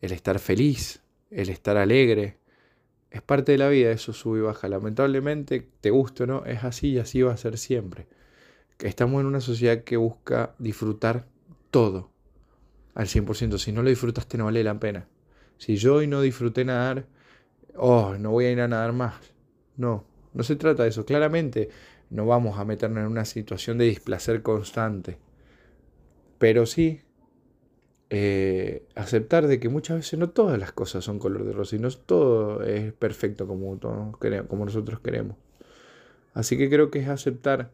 el 0.01 0.11
estar 0.11 0.39
feliz, 0.39 1.01
el 1.31 1.49
estar 1.49 1.77
alegre. 1.77 2.37
Es 3.09 3.21
parte 3.21 3.53
de 3.53 3.57
la 3.57 3.69
vida, 3.69 3.91
eso 3.91 4.11
sube 4.13 4.39
y 4.39 4.41
baja. 4.41 4.67
Lamentablemente, 4.67 5.69
te 5.81 5.91
guste 5.91 6.23
o 6.23 6.27
no, 6.27 6.45
es 6.45 6.63
así 6.63 6.89
y 6.89 6.99
así 6.99 7.21
va 7.21 7.33
a 7.33 7.37
ser 7.37 7.57
siempre. 7.57 8.07
Estamos 8.79 9.21
en 9.21 9.27
una 9.27 9.41
sociedad 9.41 9.83
que 9.83 9.97
busca 9.97 10.55
disfrutar 10.59 11.25
todo 11.71 12.11
al 12.97 13.05
100%. 13.05 13.59
Si 13.59 13.71
no 13.71 13.83
lo 13.83 13.89
disfrutaste 13.89 14.39
no 14.39 14.45
vale 14.45 14.63
la 14.63 14.79
pena. 14.79 15.07
Si 15.57 15.77
yo 15.77 15.95
hoy 15.95 16.07
no 16.07 16.21
disfruté 16.21 16.65
nadar, 16.65 17.05
oh, 17.75 18.15
no 18.17 18.31
voy 18.31 18.45
a 18.45 18.51
ir 18.51 18.59
a 18.59 18.67
nadar 18.67 18.91
más. 18.91 19.13
No, 19.75 20.03
no 20.33 20.43
se 20.43 20.55
trata 20.55 20.81
de 20.81 20.89
eso. 20.89 21.05
Claramente 21.05 21.69
no 22.09 22.25
vamos 22.25 22.57
a 22.57 22.65
meternos 22.65 23.01
en 23.01 23.11
una 23.11 23.23
situación 23.25 23.77
de 23.77 23.85
displacer 23.85 24.41
constante. 24.41 25.19
Pero 26.39 26.65
sí 26.65 27.01
eh, 28.09 28.87
aceptar 28.95 29.45
de 29.45 29.59
que 29.59 29.69
muchas 29.69 29.97
veces 29.97 30.17
no 30.17 30.31
todas 30.31 30.57
las 30.57 30.71
cosas 30.71 31.03
son 31.05 31.19
color 31.19 31.45
de 31.45 31.53
rosa 31.53 31.75
y 31.75 31.79
no 31.79 31.91
todo 31.91 32.63
es 32.63 32.93
perfecto 32.93 33.47
como, 33.47 33.79
como 33.79 34.65
nosotros 34.65 35.01
queremos. 35.01 35.37
Así 36.33 36.57
que 36.57 36.67
creo 36.67 36.89
que 36.89 36.99
es 36.99 37.09
aceptar 37.09 37.73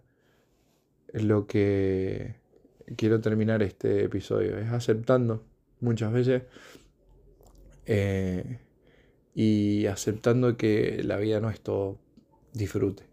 lo 1.13 1.47
que 1.47 2.42
quiero 2.96 3.22
terminar 3.22 3.63
este 3.63 4.04
episodio, 4.06 4.58
es 4.58 4.69
aceptando 4.72 5.43
muchas 5.80 6.12
veces 6.12 6.43
eh, 7.86 8.60
y 9.36 9.86
aceptando 9.88 10.58
que 10.58 11.02
la 11.04 11.17
vida 11.17 11.39
no 11.39 11.50
es 11.50 11.60
todo 11.62 12.00
disfrute, 12.54 13.04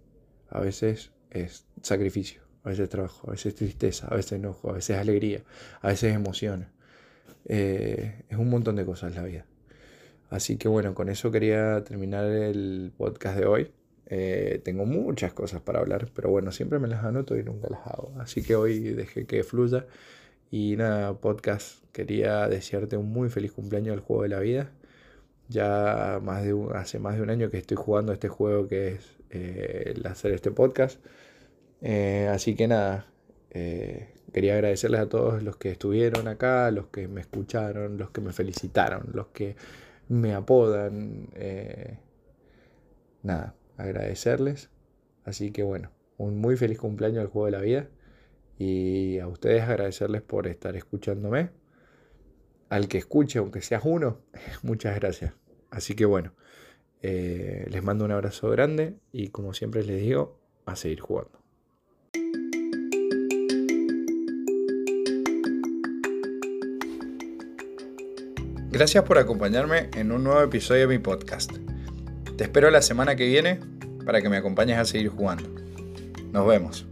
a 0.48 0.60
veces 0.60 1.12
es 1.30 1.66
sacrificio. 1.82 2.42
a 2.62 2.70
veces 2.70 2.88
trabajo, 2.90 3.28
a 3.28 3.30
veces 3.32 3.54
tristeza, 3.54 4.06
a 4.08 4.16
veces 4.16 4.32
enojo, 4.32 4.70
a 4.70 4.74
veces 4.74 4.98
alegría, 4.98 5.42
a 5.80 5.88
veces 5.88 6.14
emociones. 6.14 6.68
Eh, 7.46 8.24
es 8.28 8.36
un 8.36 8.50
montón 8.50 8.76
de 8.76 8.84
cosas 8.84 9.14
la 9.14 9.22
vida. 9.22 9.46
Así 10.28 10.56
que 10.58 10.68
bueno, 10.68 10.94
con 10.94 11.08
eso 11.08 11.30
quería 11.30 11.82
terminar 11.84 12.26
el 12.26 12.92
podcast 12.96 13.38
de 13.38 13.46
hoy. 13.46 13.72
Eh, 14.12 14.60
tengo 14.64 14.86
muchas 14.86 15.32
cosas 15.32 15.62
para 15.62 15.78
hablar, 15.78 16.08
pero 16.14 16.30
bueno, 16.30 16.50
siempre 16.50 16.80
me 16.80 16.88
las 16.88 17.04
anoto 17.04 17.36
y 17.38 17.44
nunca 17.44 17.68
las 17.70 17.86
hago. 17.86 18.12
Así 18.18 18.42
que 18.42 18.56
hoy 18.56 18.80
dejé 18.80 19.24
que 19.26 19.44
fluya. 19.44 19.86
Y 20.50 20.76
nada, 20.76 21.14
podcast, 21.14 21.84
quería 21.92 22.48
desearte 22.48 22.96
un 22.96 23.10
muy 23.12 23.30
feliz 23.30 23.52
cumpleaños 23.52 23.94
al 23.94 24.00
juego 24.00 24.24
de 24.24 24.28
la 24.30 24.40
vida. 24.40 24.72
Ya 25.48 26.20
más 26.22 26.44
de 26.44 26.54
hace 26.74 26.98
más 26.98 27.16
de 27.16 27.22
un 27.22 27.30
año 27.30 27.50
que 27.50 27.58
estoy 27.58 27.76
jugando 27.76 28.12
este 28.12 28.28
juego 28.28 28.68
que 28.68 28.94
es 28.94 29.16
eh, 29.30 29.94
el 29.96 30.06
hacer 30.06 30.32
este 30.32 30.50
podcast. 30.50 31.00
Eh, 31.82 32.28
así 32.32 32.56
que 32.56 32.68
nada, 32.68 33.06
quería 34.32 34.54
agradecerles 34.54 35.00
a 35.00 35.08
todos 35.08 35.42
los 35.42 35.56
que 35.56 35.70
estuvieron 35.70 36.28
acá, 36.28 36.70
los 36.72 36.88
que 36.88 37.08
me 37.08 37.20
escucharon, 37.20 37.96
los 37.98 38.10
que 38.10 38.20
me 38.20 38.32
felicitaron, 38.32 39.10
los 39.14 39.28
que 39.28 39.56
me 40.08 40.34
apodan. 40.34 41.28
nada, 43.22 43.54
agradecerles. 43.82 44.70
Así 45.24 45.50
que 45.50 45.62
bueno, 45.62 45.90
un 46.18 46.38
muy 46.38 46.56
feliz 46.56 46.78
cumpleaños 46.78 47.20
al 47.20 47.28
juego 47.28 47.46
de 47.46 47.52
la 47.52 47.60
vida. 47.60 47.88
Y 48.58 49.18
a 49.18 49.26
ustedes 49.26 49.62
agradecerles 49.62 50.22
por 50.22 50.46
estar 50.46 50.76
escuchándome. 50.76 51.50
Al 52.68 52.88
que 52.88 52.98
escuche, 52.98 53.38
aunque 53.38 53.62
seas 53.62 53.82
uno, 53.84 54.20
muchas 54.62 54.94
gracias. 54.96 55.34
Así 55.70 55.94
que 55.94 56.04
bueno, 56.04 56.32
eh, 57.02 57.66
les 57.70 57.82
mando 57.82 58.04
un 58.04 58.12
abrazo 58.12 58.50
grande 58.50 58.96
y 59.12 59.28
como 59.28 59.54
siempre 59.54 59.82
les 59.82 60.00
digo, 60.00 60.38
a 60.66 60.76
seguir 60.76 61.00
jugando. 61.00 61.40
Gracias 68.70 69.02
por 69.04 69.18
acompañarme 69.18 69.90
en 69.96 70.12
un 70.12 70.22
nuevo 70.22 70.40
episodio 70.42 70.82
de 70.82 70.86
mi 70.86 70.98
podcast. 70.98 71.69
Te 72.40 72.44
espero 72.44 72.70
la 72.70 72.80
semana 72.80 73.16
que 73.16 73.26
viene 73.26 73.60
para 74.06 74.22
que 74.22 74.30
me 74.30 74.38
acompañes 74.38 74.78
a 74.78 74.86
seguir 74.86 75.10
jugando. 75.10 75.44
Nos 76.32 76.46
vemos. 76.46 76.86